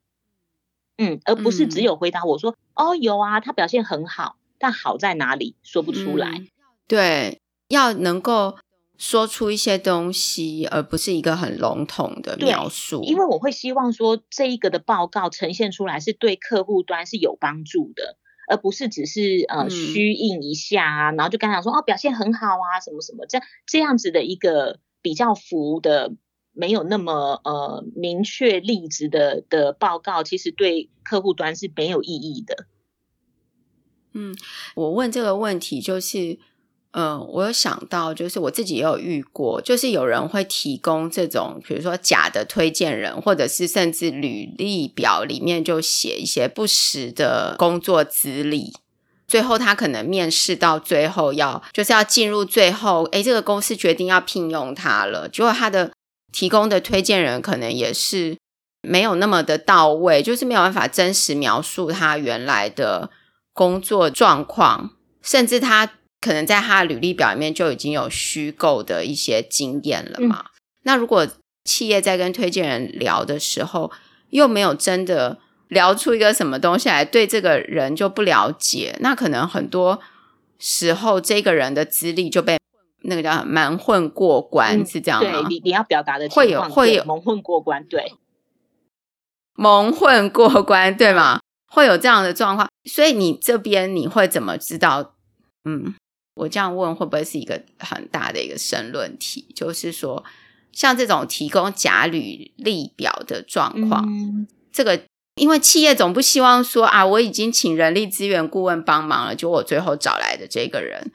[0.97, 6.39] 嗯，而不是只有回答我说，嗯、哦，有啊，他表现很好，但好在哪里说不出来。
[6.39, 6.47] 嗯、
[6.87, 8.57] 对，要能够
[8.97, 13.03] 说出一些东西，而不是一个很笼统的描述。
[13.03, 18.17] 因为我会希望说，这一个的报告呈现出来是对客户端是有帮助的，
[18.49, 26.13] 而不是只是呃虚应一下啊，嗯、然后就跟他讲说哦，表现很好啊，什么什么这样这样子的一个比较浮的。
[26.55, 32.65] 没有那么呃明确例子的的报告，其实对客户端是没有意义的。
[34.13, 34.35] 嗯，
[34.75, 36.39] 我问这个问题，就是
[36.91, 48.71] 嗯，我有想到，就是我自己也有遇过，就是有人会提供这种，比如说假的推荐人，或者是甚至履历表里面就写一些不实的工作资历，
[49.27, 55.91] 最后他可能面试到最后要就是要进入最后，诶，这个公司决定要聘用他了，结果他的
[56.31, 58.37] 提供的推荐人可能也是
[58.81, 63.09] 没有那么的到位，就是没有办法真实描述他原来的
[63.53, 65.91] 工作状况，甚至他。
[66.21, 70.45] 可能在他的履历表里面就已经有虚构的一些经验了嘛。
[70.47, 70.51] 嗯、
[70.81, 71.27] 那如果
[71.65, 73.91] 企业在跟推荐人聊的时候，
[74.31, 79.99] 又没有真的聊出一个什么东西来，对这个人就不了解，那可能很多
[80.57, 82.57] 时候这个人的资历就被
[83.07, 85.41] 那个叫瞒混过关，嗯、是这样吗？
[85.41, 88.13] 对，你你要表达的会有会有蒙混过关，对，
[89.55, 91.39] 蒙混过关，对吗？
[91.67, 95.15] 会有这样的状况，所以你这边你会怎么知道？
[95.63, 95.95] 嗯。
[96.35, 99.47] 我这样问会不会是一个很大的一个申论题？
[99.55, 100.21] 就是说，
[100.73, 104.99] 像这种提供假履历表的状况，嗯、这个
[105.35, 111.09] 因为企业总不希望说啊，我已经请人力资源顾问帮忙了，就我最后找来的这个人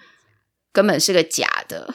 [0.73, 1.95] 根本是个假的，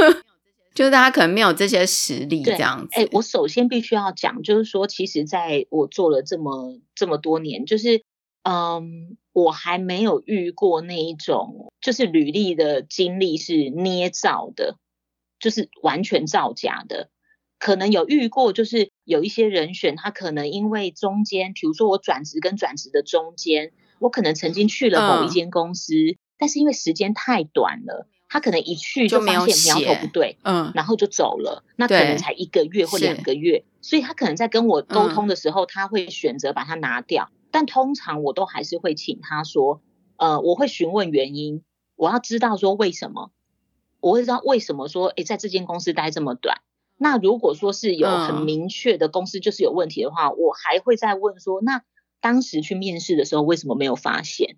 [0.74, 2.88] 就是大家可能没有这些实力这样子。
[2.92, 8.04] 哎，我首先必须要讲，就是说，其实在我做了这么这么多年，就是。
[8.48, 14.76] 嗯，我还没有遇过那一种，就是履历的经历是捏造的，
[15.40, 17.10] 就是完全造假的。
[17.58, 31.64] 可能有遇过，就是有一些人选，他可能因为中间，比如说我转职跟转职的中间，我可能曾经去了某一间公司，嗯、但是因为时间太短了，他可能一去就发现苗头不对，嗯，然后就走了。
[31.76, 37.30] 那可能才一个月或两个月，所以他可能在跟我沟通的时候，嗯、他会选择把它拿掉。
[37.50, 39.80] 但通常我都还是会请他说，
[40.16, 41.62] 呃，我会询问原因，
[41.94, 43.30] 我要知道说为什么，
[44.00, 46.58] 我会知道为什么说，诶，在这间公司待这么短。
[46.98, 51.82] 那如果说是有很明确的公司就是有问题的话，嗯、我还会再问说，那
[52.20, 54.56] 当时去面试的时候为什么没有发现，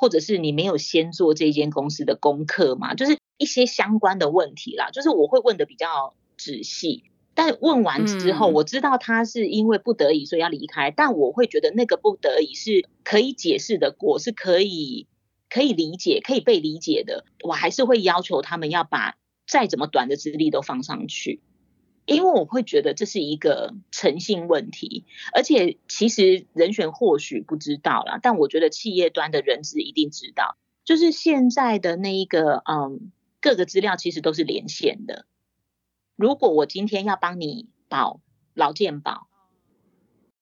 [0.00, 2.94] 或者是你没有先做这间公司的功课嘛？
[2.94, 7.04] 就是一些相关的问题啦，就是我会问的比较仔细。
[7.34, 15.06] 但问完之后，我知道他是因为不得已所以要离开，嗯、但我会觉得那个不得已是可以解释的过，是可以
[15.50, 17.26] 可以理解、可以被理解的。
[17.44, 21.40] 我还是会要求他们要把再怎么短的资历都放上去，
[22.06, 25.04] 因为我会觉得这是一个诚信问题。
[25.32, 35.26] 而且其实人选或许不知道啦，但我觉得企业端的人资一定知道，就是现在的那一个嗯，各个资料其实都是连线的。
[36.16, 38.20] 如果我今天要帮你保
[38.54, 39.28] 劳健保，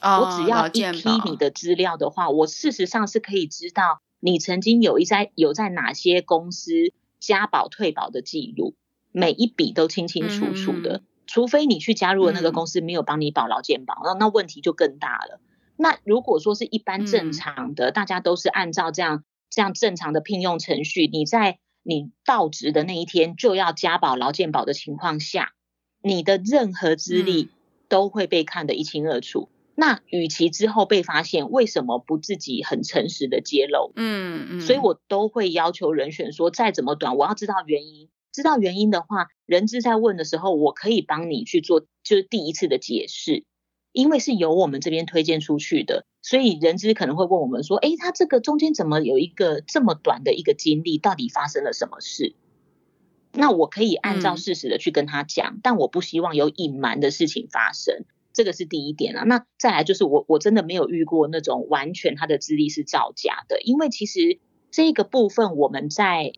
[0.01, 6.73] 哦、我只要一批你的资料的话，我事实上是可以知道你曾经有一在有在哪些公司
[7.21, 8.75] 加保退保的记录，
[9.13, 10.99] 每一笔都清清楚楚的。
[10.99, 15.41] 嗯、除非你去加入了那个公司没有帮你保劳健保，那、嗯、那问题就更大了。
[15.77, 25.53] 那如果说是一般正常的，嗯、大家都是按照这样这样正常的聘用程序，你在你到职的那一天就要加保劳健保的情况下。
[26.01, 27.51] 你的任何资历
[27.89, 29.49] 都会被看得一清二楚。
[29.51, 33.93] 嗯、那与其之后被发现，为什么不自己很诚实的揭露？
[33.97, 34.61] 嗯嗯。
[34.61, 38.09] 所以我都会要求人选说，再怎么短，我要知道原因。
[38.33, 43.45] 知道原因的话，人资在问的时候，我可以帮你去做，就是第一次的解释，
[43.93, 50.99] 因为是由我们这边推荐出去的，所以人资可能会问我们说，诶，他这个中间怎么有一个这么短的一个经历？
[50.99, 52.35] 到底发生了什么事？
[53.33, 59.25] 那我可以按照事实的去跟他讲，嗯、但我不希望有隐瞒的事情发生，这个是第一点啊。
[59.25, 64.39] 那再来就是我我真的没有遇过那种完全他的资历是造假的，因为其实
[64.71, 66.33] 这个部分我们在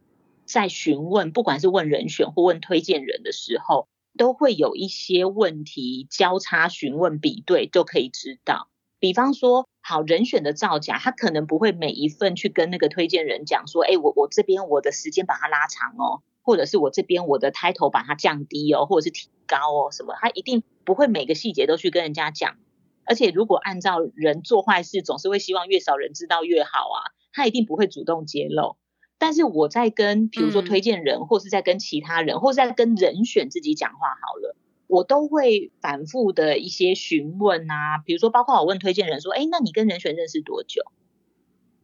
[0.51, 8.68] 在询问，不管是问人选或问推荐人的时候，都会有一些问题交叉询问比对就可以知道。
[8.98, 16.22] 比方说，好人选的造假，他可能不会每一份去跟那个推荐人讲说，哎，我我这边我的时间把它拉长哦。
[16.42, 20.14] 或者是我这边我的 title 把它降低哦，或者是提高哦，什么？
[20.18, 22.57] 他一定不会每个细节都去跟人家讲。
[23.05, 27.12] 而且如果按照人做坏事，总是会希望越少人知道越好啊。
[27.32, 28.76] 他一定不会主动揭露。
[29.21, 34.57] 但是我在跟比如说推荐人，或是在跟其他人，或是在跟人选自己讲话好了，
[34.87, 37.99] 我都会反复的一些询问啊。
[38.05, 40.83] 比如说，包括我问推荐人说：“哎，那你跟人选认识多久？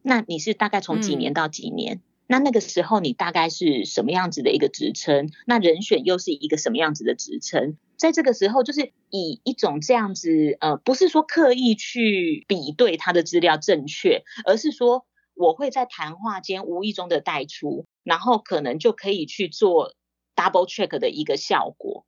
[0.00, 5.30] 那你是大概从几年到几年？”那那个时候你大概是什么样子的一个职称？
[5.46, 7.76] 那人选又是一个什么样子的职称？
[7.96, 15.06] 在这个时候，就是以一种这样子，呃，不是说刻意去比对他的资料正确，而是说
[15.36, 19.94] 我会在谈话间无意中的带出，然后可能就可以去做
[20.34, 22.04] double check 的一个效果。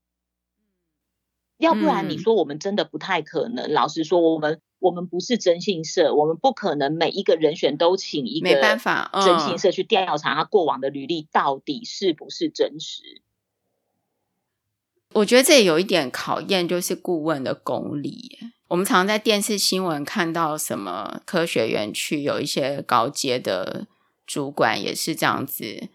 [1.58, 3.66] 要不然你说我们真的不太可能。
[3.66, 13.22] 嗯、老实说，我们我们不是征信社，我们不可能每一个人选都请一个没办法征信社去调查他过往的履历到底是不是真实。
[15.14, 18.38] 我觉得这也有一点考验，就是顾问的功力。
[18.68, 23.86] 我们常常在电视新闻看到什么科学园区有一些高阶的
[24.26, 25.88] 主管也是这样子，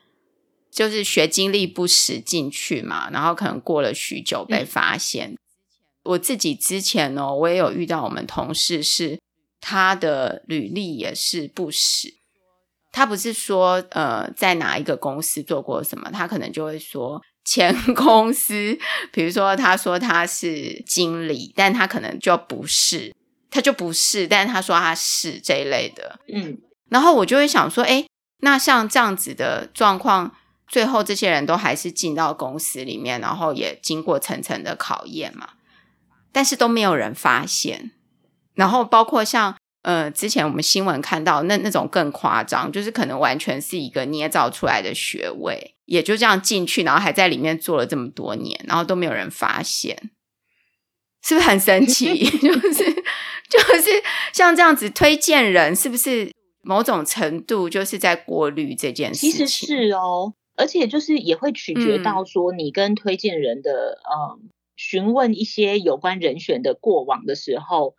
[0.72, 5.32] 就是学经历不实进去嘛，然后可能过了许久被发现。
[5.32, 5.38] 嗯
[6.04, 9.18] 我自己之前呢，我也有遇到我们同事，是
[9.62, 12.16] 他的履历也是不实。
[12.92, 18.78] 他不是说呃在哪一个公司做过什么，他可能就会说前公司，
[19.12, 23.14] 比如说他说他是经理，但他可能就不是，
[23.50, 26.20] 他就不是，但是他说他是这一类的。
[26.28, 26.58] 嗯，
[26.90, 28.08] 然后我就会想说，诶，
[28.40, 30.36] 那像这样子的状况，
[30.68, 35.50] 最后这些人都还是进到公司里面，然后也经过层层的考验嘛。
[36.32, 37.92] 但是都没有人发现，
[38.56, 50.12] 然后包括像呃之前我们新闻看到那那种更夸张，就是可能完全是一个捏造出来的学位，也就这样进去，然后还在里面做了这么多年，然后都没有人发现，
[51.24, 52.26] 是不是很神奇？
[52.26, 52.94] 就是
[53.50, 54.04] 就是
[54.34, 56.32] 像这样子推荐人，是不是
[56.64, 59.32] 某种程度就是在过滤这件事情？
[59.32, 64.42] 其实是哦，而且就是也会取决到说你跟推荐人的嗯。
[64.42, 67.94] 嗯询问一些有关人选的过往的时候，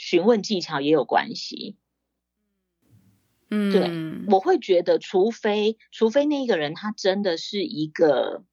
[0.00, 1.76] 询问技巧也有关系。
[3.50, 8.44] 嗯，对，我会觉得，除非除非那个人他真的是一个，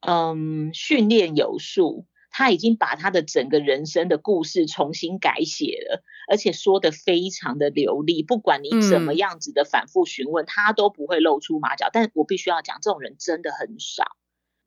[0.00, 11.88] 嗯，训练有素，他已经把他的整个人生的故事重新改写了，而且说的非常的流利，不管你怎么样子的反复询问，嗯，他都不会露出马脚。
[11.92, 14.16] 但我必须要讲，这种人真的很少。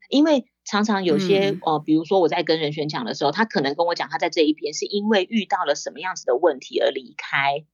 [0.10, 7.66] 因为常常有些、嗯、呃，比如说我在跟人选讲的时候，他可能跟我讲他在这一边是因为遇到了什么样子的问题而离开，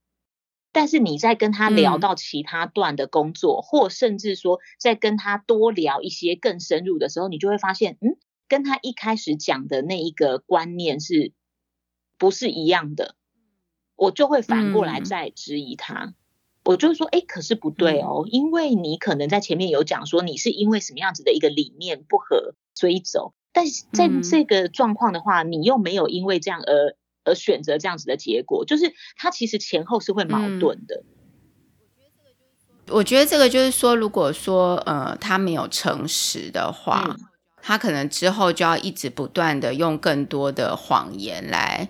[0.72, 8.18] 但是你在跟他聊到其他段的工作，嗯、或甚至说在跟他多聊一些更深入的时候，你就会发现，嗯，
[8.48, 11.34] 跟他一开始讲的那一个观念是
[12.18, 13.16] 不是一样的？
[13.96, 16.06] 我就会反过来再质疑他。
[16.06, 16.16] 嗯
[16.64, 23.34] 我就说，哎，可是不对哦，因为你可能在前面有讲说，你是因为什么样子的一个理念不合，所以走。
[23.52, 31.04] 但是在这个状况的话，你又没有因为这样而而选择这样子的结果，就是它其实前后是会矛盾的。
[32.90, 37.18] 我觉得这个就是说，如果说呃他没有诚实的话，
[37.62, 41.90] 他可能之后就要一直不断的用更多的谎言来。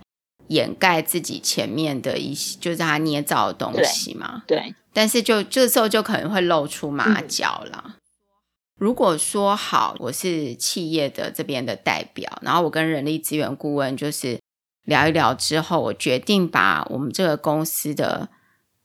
[0.52, 4.44] 掩盖自己前面的一些，就是他捏造的东西嘛。
[4.46, 4.58] 对。
[4.58, 7.84] 对，但是就这时候就可能会露出马脚了。
[7.86, 7.94] 嗯。
[8.78, 14.40] 如果说好，我是企业的这边的代表，然后我跟人力资源顾问就是
[14.84, 18.30] 聊一聊之后，我决定把我们这个公司的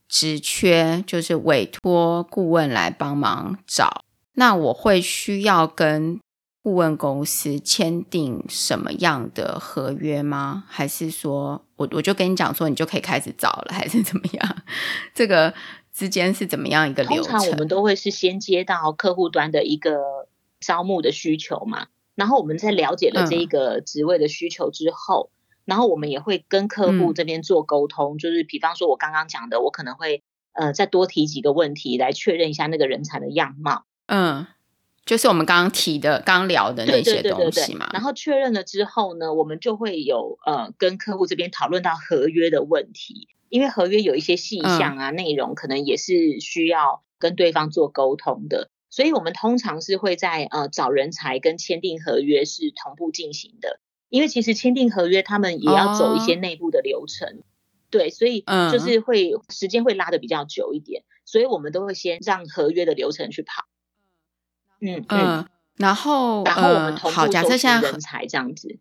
[0.09, 4.03] 职缺，就是委托顾问来帮忙找。
[4.35, 6.21] 那我会需要跟。
[6.67, 10.65] 顾问公司签订什么样的合约吗？
[10.67, 14.57] 还是说我我就跟你讲说，你就可以开始找了，还是怎么样？
[15.15, 15.55] 这个
[15.93, 17.31] 之间是怎么样一个流程？
[17.31, 20.27] 通常我们都会是先接到客户端的一个
[20.59, 21.87] 招募的需求嘛，
[22.17, 34.49] 然后我们在了解了这一个职位的需求之后，嗯、然后我们也会跟客户这边做沟通，嗯、就是比方说我刚刚讲的，我可能会呃再多提几个问题来确认一下那个人才的样貌，嗯。
[35.07, 37.33] 就是我们刚刚提的、刚聊的那些东西嘛。
[37.33, 37.89] 对对对对对。
[37.93, 48.69] 然后确认了之后呢，我们就会有呃跟客户这边讨论到合约的问题，因为合约有一些细项啊、嗯、内容，可能也是需要跟对方做沟通的。
[48.91, 53.79] 所以我们通常是会在呃找人才跟签订合约是同步进行的，
[54.09, 57.43] 因为其实签订合约他们也要走一些内部的流程，哦、
[57.91, 63.67] 对，所以就是会、嗯、时间会拉的比较久一点，所以我们都会先让合约的流程去跑。
[64.81, 65.47] 嗯嗯，
[65.77, 68.79] 然后然后我们同步好，假设现在人才这样子。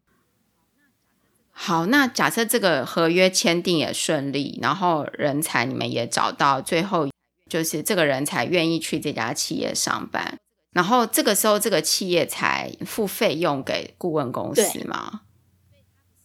[1.58, 7.08] 好，那假设这个合约签订也顺利，然后人才你们也找到，最后
[7.50, 10.38] 就是这个人才愿意去这家企业上班，
[10.74, 15.22] 然后这个时候这个企业才付费用给顾问公司吗？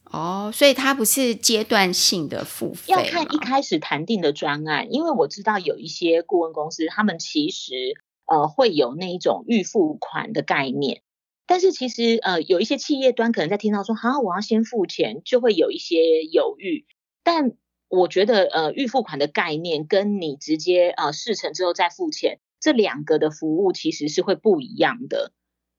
[0.07, 7.97] 哦，所以它不是阶段性的付费，要看一开始谈定的专案，因为我知道有一些顾问公司，他们其实。
[8.31, 11.03] 呃，会有那一种预付款的概念，
[11.47, 16.87] 但是其实呃，有一些企业端可能在听到说，好，我要先付钱，就会有一些犹豫。
[17.25, 17.57] 但
[17.89, 25.33] 我觉得，呃，预付款的概念跟你直接呃事成之后再付钱，这两个的服务其实是会不一样的。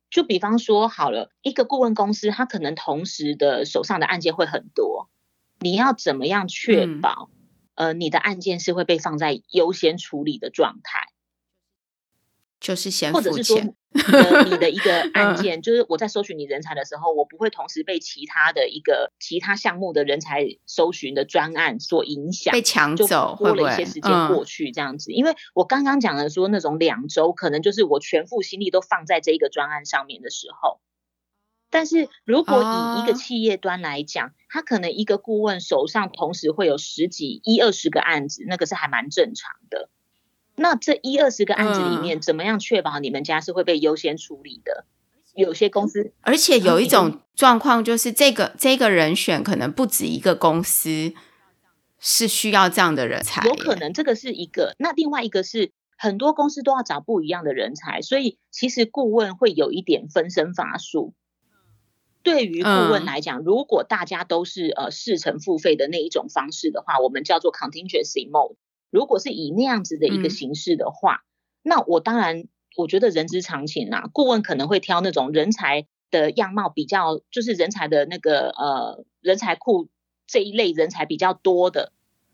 [0.09, 5.09] 就比方说，好了，一个顾问公司，他可能同时的手上的案件会很多，
[5.61, 7.29] 你要怎么样确保，
[7.75, 11.07] 嗯、呃，你的案件是会被放在优先处理的状态？
[12.61, 25.09] 就是先付钱，或者是说你的一个 案件，嗯、就是我在搜寻你人才的时候，我不会同时被其他的一个其他项目的人才搜寻的专案所影响，被抢走，就多了一些时间过去这样子。
[25.09, 25.15] 会会？
[25.15, 30.79] 嗯、因为我刚刚讲的说那种两周，可能就是我全副心力都放在这一个专案上面的时候。
[31.71, 39.89] 但是如果以一个企业端来讲，哦、他可能一个顾问手上同时会有十几、一二十个案子，那个是还蛮正常的。
[40.61, 44.85] 那这一二十个案子里面，嗯、怎么样确保你们家是会被优先处理的？
[45.33, 51.13] 有些公司，而且有一种状况，就是这个这个人选可能不止一个公司
[51.99, 54.75] 是需要这样的人才，有可能这个是一个。
[54.77, 61.13] 那另外一个是很多公司都要找不一样的人才，所以其实顾问会有一点分身乏术。
[62.23, 68.57] 对于顾问来讲，嗯、如果大家都是呃事成付费的那一种方式的话，我们叫做 contingency mode。
[68.91, 71.25] 如果是以那样子的一个形式的话，嗯、
[71.63, 72.43] 那我当然
[72.75, 74.09] 我觉得人之常情啦。
[74.13, 79.89] 顾问可能会挑那种人才的样貌比较，就是人才的那个呃人才库
[80.27, 81.91] 这一类人才比较多的，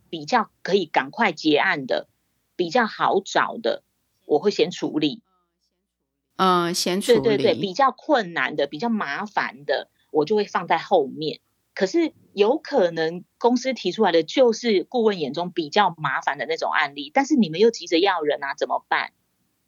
[0.10, 2.08] 比较可以赶快结案的，
[2.56, 3.84] 比较好找的，
[4.26, 5.22] 我会先处理。
[6.38, 7.20] 嗯，先处理。
[7.22, 11.40] 对对对，比较困难的、比较麻烦的，我就会放在后面。
[11.74, 19.12] 可是有可能公司提出来的就是顾问眼中比较麻烦的那种案例，但是你们又急着要人啊，怎么办？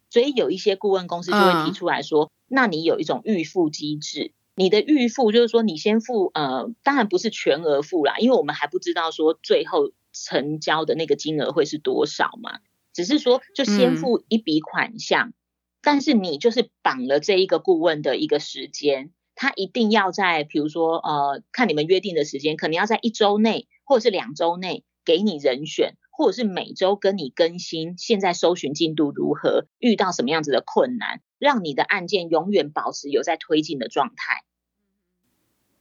[0.08, 12.60] 所以有一些顾问公司就会提出来说，嗯、那你有一种预付机制，你的预付就是说你先付，呃，当然不是全额付啦，因为我们还不知道说最后成交的那个金额会是多少嘛，
[12.92, 15.34] 只是说就先付一笔款项，嗯、
[15.82, 19.10] 但是你就是绑了这一个顾问的一个时间。
[19.40, 34.44] 他一定要在，比如说，呃，看你们约定的时间，可能要在一周内，或者是两周内给你人选，或者是每周跟你更新现在搜寻进度如何，遇到什么样子的困难，让你的案件永远保持有在推进的状态。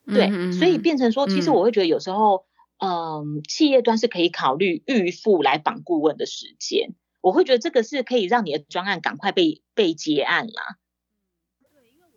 [0.05, 2.45] 对，嗯、所以变成说，其实我会觉得有时候，
[2.77, 10.77] 嗯、呃，企业端是可以考虑预付来绑顾问的时间，我会觉得这个是可以让你的专案赶快被被结案啦。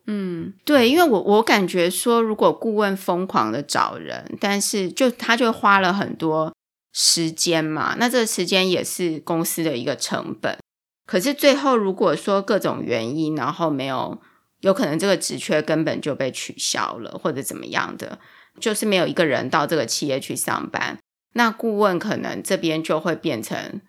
[0.07, 6.53] 嗯，对，因为我我感觉说，如果顾问疯狂的找人，但是就他就花了很多
[6.93, 10.59] 时间嘛，那这个时间也是公司的一个成本。
[11.07, 14.21] 可是最后如果说各种原因，然后没有，
[14.63, 18.19] 有可能这个职缺根本就被取消了，或者怎么样的，
[18.59, 20.99] 就是没有一个人到这个企业去上班，
[21.35, 23.81] 那顾问可能这边就会变成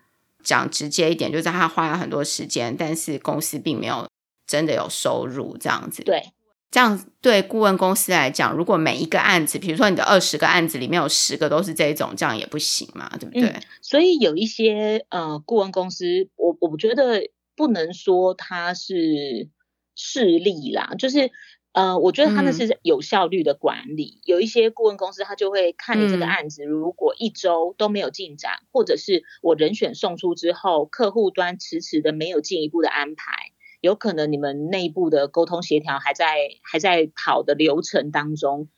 [0.44, 4.06] 讲直接一点，就是他花了很多时间，但是公司并没有。
[4.46, 6.22] 真的有收入这样子，对，
[6.70, 13.42] 这样对顾问公司来讲，如果每一个案子，比如说你的二十个案子里面有十个都是这种，这样也不行嘛，对不对？
[13.48, 19.48] 嗯，所以有一些呃顾问公司，我我觉得不能说它是
[19.94, 21.30] 势利啦，就是
[21.72, 24.20] 呃，我觉得他们是有效率的管理。
[24.20, 33.53] 嗯，有一些顾问公司，他就会看你这个案子，如果一周都没有进展，嗯，或者是我人选送出之后，客户端迟迟的没有进一步的安排。
[33.84, 36.24] 有可能你们内部的沟通协调还在
[36.62, 38.68] 还在跑的流程当中，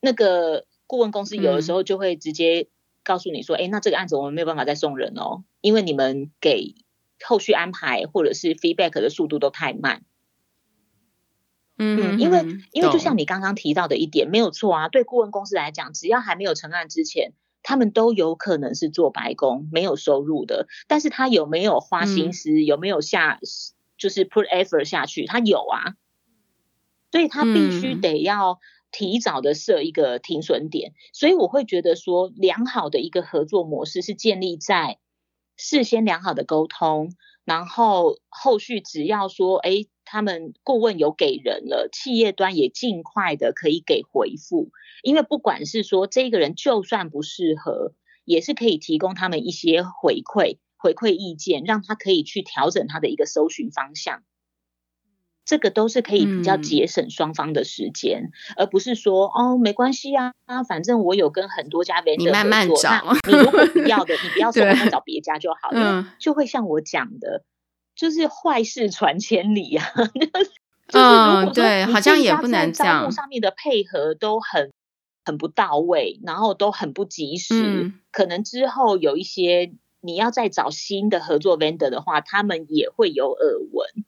[0.00, 2.68] 那个顾问公司有的时候就会直接
[3.02, 6.74] 告诉你说，哎、嗯，那这个案子我们没有办法再送人哦，因为你们给
[7.24, 10.04] 后续安排或者是 feedback 的速度都太慢。
[11.78, 17.32] 嗯，嗯，因为因为就像你刚刚提到的一点，没有错啊，对顾问公司来讲，只要还没有成案之前，
[17.62, 20.66] 他们都有可能是做白工，没有收入的。
[20.86, 23.40] 但是他有没有花心思，嗯、有没有下？
[23.96, 25.94] 就是 put effort 下去，他有啊，
[27.10, 28.58] 所以他必须得要
[28.90, 34.98] 提早的设一个停损点，嗯、所以我会觉得说，良好的一个合作模式是建立在
[35.56, 37.12] 事先良好的沟通，
[37.44, 44.70] 然后后续只要说，哎，他们顾问有给人了，企业端也尽快的可以给回复，
[45.02, 47.92] 因为不管是说这个人就算不适合，
[48.24, 50.58] 也是可以提供他们一些回馈。
[50.84, 54.22] 回馈意见，让他可以去调整他的一个搜寻方向，
[55.46, 67.42] 这个都是可以比较节省双方的时间，嗯、而不是说哦没关系啊，啊反正我有跟很多家 vendor 你慢慢找，你如果不 要的，你不要说慢慢找别家就好，对 因为就会像我讲的，
[67.96, 69.86] 就是坏事传千里啊。
[70.92, 73.10] 嗯，对，好像也不能这样。
[73.10, 74.70] 上面的配合都很
[75.24, 79.72] 很不到位，然后都很不及时，嗯、可能之后有一些。
[80.04, 84.04] 你要再找新的合作 vendor 的话，他们也会有耳闻。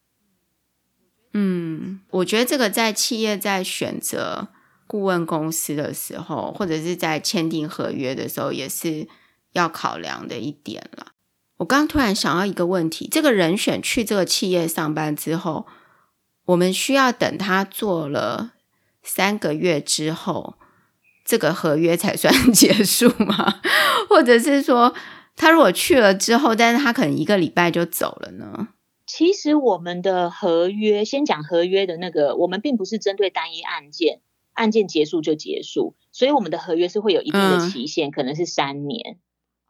[1.33, 4.49] 嗯，我觉得这个在企业在选择
[4.87, 9.09] 顾问公司的时候，或者是在签订合约的时候，也是
[9.53, 11.09] 要考量的一点了。
[11.57, 15.67] 我刚突然想到一个问题：这个人选去这个企业上班之后，
[16.45, 18.53] 我们需要等他做了
[19.03, 20.57] 三个月之后，
[21.25, 23.61] 这个合约才算 结束吗？
[24.09, 24.95] 或者是说，
[25.37, 28.69] 他如果去了之后，但是他可能一个礼拜就走了呢？
[29.07, 34.21] 其实我们的合约，先讲合约的那个，我们并不是针对单一案件，
[34.55, 39.19] 案件结束就结束，所以我们的合约是会有一定的期限，嗯、可能是三年。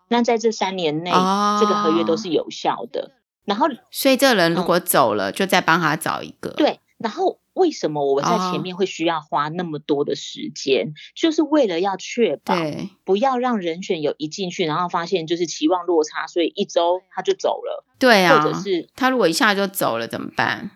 [0.09, 3.13] 那在这三年内，哦、这个合约都是有效的。
[3.45, 6.51] 然后，所以这个人如果走了，嗯、就再帮他找一个。
[6.51, 7.41] 对，然后。
[7.57, 10.95] 为什么我在前面会需要花那么多的时间？Oh.
[11.15, 12.55] 就是为了要确保，
[13.03, 17.83] 不要让人选有一进去，然后发现就是期望落差，所以一周他就走了。
[17.99, 20.71] 对啊，或者是他如果一下就走了怎么办？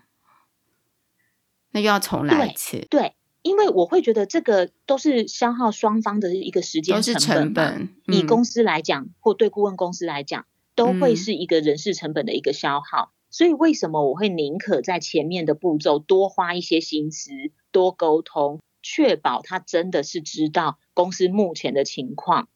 [1.73, 2.79] 那又要重来一次。
[2.89, 7.21] 对，对，因为我会觉得这个都是消耗双方的一个时间成本。
[7.21, 13.13] 成本嗯、以公司来讲，或对顾问公司来讲，都会是一个人事成本的一个消耗。
[13.13, 17.31] 嗯所以，为什么我会宁可在前面的步骤多花一些心思，
[17.71, 22.49] 多沟通，确保他真的是知道公司目前的情况？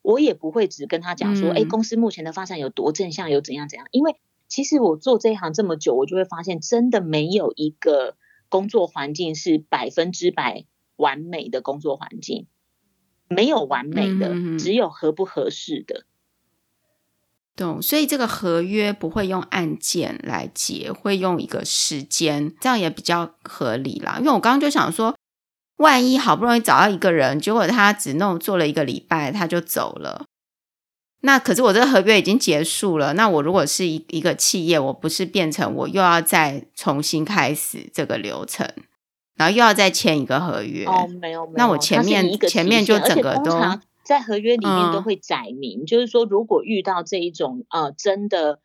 [0.00, 3.86] 我也不会只跟他讲说，哎、嗯，公司目前的发展有多正向，有怎样怎样。
[3.90, 8.16] 因为其实我做这一行这么久，我就会发现，真的没有一个
[8.48, 10.64] 工作环境是百分之百
[10.96, 12.46] 完美的工作环境，
[13.28, 16.06] 没有完美的，嗯、只有合不合适的。
[17.58, 24.16] 懂，所以这个合约不会用案件来结，会用一个时间，这样也比较合理啦。
[24.20, 25.16] 因为我刚刚就想说，
[25.78, 30.24] 万一好不容易找到一个人，结果他只弄做了一个礼拜他就走了，
[31.22, 33.14] 那可是我这个合约已经结束了。
[33.14, 38.66] 那我如果是一一个企业，我不是变成我又要再重新开始这个流程，
[39.36, 40.86] 然后又要再签一个合约？
[40.86, 43.58] 哦，没有，没有，那我前面前面就整个都。
[44.08, 48.58] 在合约里面都会载明，嗯、就是说，如果遇到这一种呃真的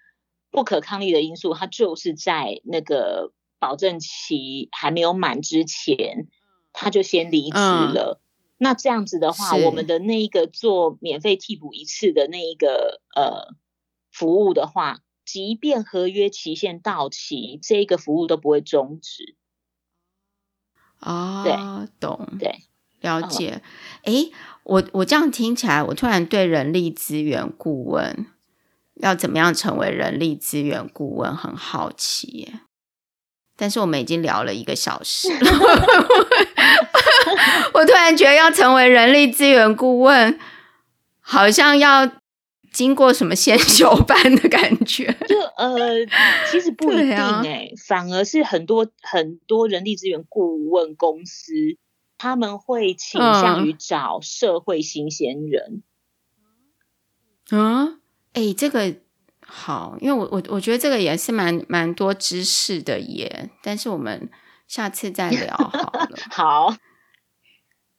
[0.51, 6.29] 不可抗力的因素，它就是在那个保证期还没有满之前，
[6.71, 8.21] 他就先离职了。
[8.21, 8.23] 嗯、
[8.57, 13.53] 那这样子的话，我们的那一个做免费替补一次的那一个呃
[14.13, 19.35] 服务的话，即便合约期限到期，这一个服务都不会终止。
[20.99, 21.53] 啊、哦，对，
[21.99, 22.59] 懂，对，
[23.01, 23.61] 了解。
[24.03, 24.31] 哎、嗯。
[24.63, 28.25] 我我这样听起来，我突然对人力资源顾问
[28.95, 32.53] 要怎么样成为人力资源顾问很好奇耶。
[33.55, 35.51] 但是我们已经聊了一个小时了，
[37.73, 40.39] 我突然觉得要成为人力资源顾问，
[41.19, 42.11] 好像要
[42.71, 45.05] 经过什么先修班的感觉。
[45.29, 46.03] 就呃，
[46.49, 51.53] 其实不一定哎，啊、反而是很多很多人力资源顾问公司。
[52.23, 55.83] 他们会倾向于找社会新鲜人。
[57.51, 57.99] 嗯，
[58.31, 58.95] 哎、欸，这个
[59.45, 63.49] 好，因为我我我觉得这个也是蛮蛮多知识的耶。
[63.61, 64.31] 但是我们
[64.69, 66.09] 下次再聊 好了。
[66.31, 66.75] 好，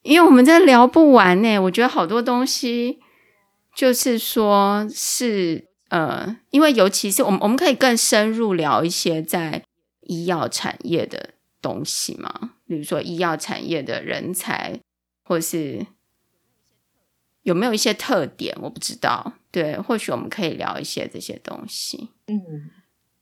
[0.01, 1.59] 因为我们真的聊不完呢。
[1.59, 3.01] 我觉得好多东西，
[3.77, 9.67] 就是说是呃，因为尤其是我们我们可以更深入聊一些在
[10.01, 11.34] 医药产业的
[11.65, 12.53] 东西嘛。
[12.67, 14.79] 比如说医药产业的人才，
[15.23, 15.87] 或是
[17.43, 19.33] 有没有一些特点，我不知道。
[19.51, 22.11] 对，或许我们可以聊一些这些东西。
[22.27, 22.71] 嗯，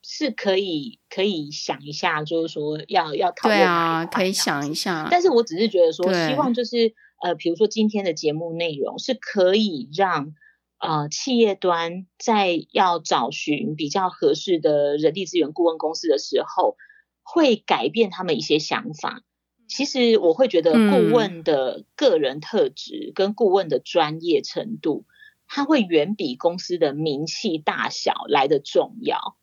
[0.03, 3.59] 是可以可以想一下，就是说要要讨论。
[3.59, 5.07] 对啊，可以想一下。
[5.11, 10.34] 但是我只是觉得说，希望就是呃，比如说今天的节目内容是可以让
[10.78, 16.76] 呃企业端在要找寻比较合适的人力资源顾问公司的时候，
[17.23, 19.23] 会改变他们一些想法。
[19.68, 25.07] 其实我会觉得顾问的个人特质跟顾问的专业程度，
[25.47, 29.37] 它会远比公司的名气大小来的重要。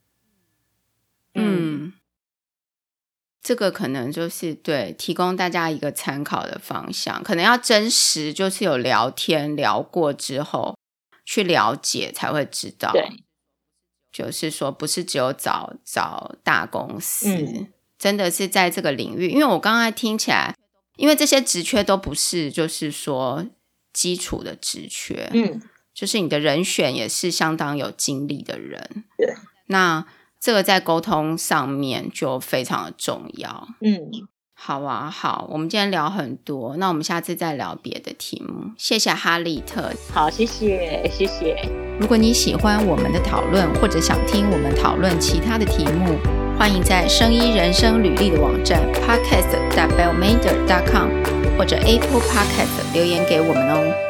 [1.33, 1.93] 嗯，嗯，
[3.41, 10.77] 这个可能就是对提供大家一个参考的方向，可能要真实，就是有聊天聊过之后
[11.25, 12.91] 去了解才会知道。
[12.91, 13.23] 对，
[14.19, 17.33] 就是说不是只有找找大公司。
[17.33, 17.67] 嗯。
[17.97, 20.55] 真的是在这个领域，因为我刚才听起来，
[20.95, 23.45] 因为这些职缺都不是就是说
[23.91, 25.61] 基础的职缺，嗯，
[25.93, 30.05] 就是你的人选也是相当有经历的人，对，那
[30.39, 34.09] 这个在沟通上面就非常的重要，嗯，
[34.61, 38.71] 好啊，好，我们今天聊很多，那我们下次再聊别的题目。
[38.77, 41.55] 谢谢哈利特，好，谢谢，谢谢。
[41.97, 46.19] 如果你喜欢我们的讨论，或者想听我们讨论其他的题目，
[46.57, 51.09] 欢迎在生医人生履历的网站 podcast.bellmander.com
[51.57, 54.08] 或者 Apple Podcast 留言给我们哦。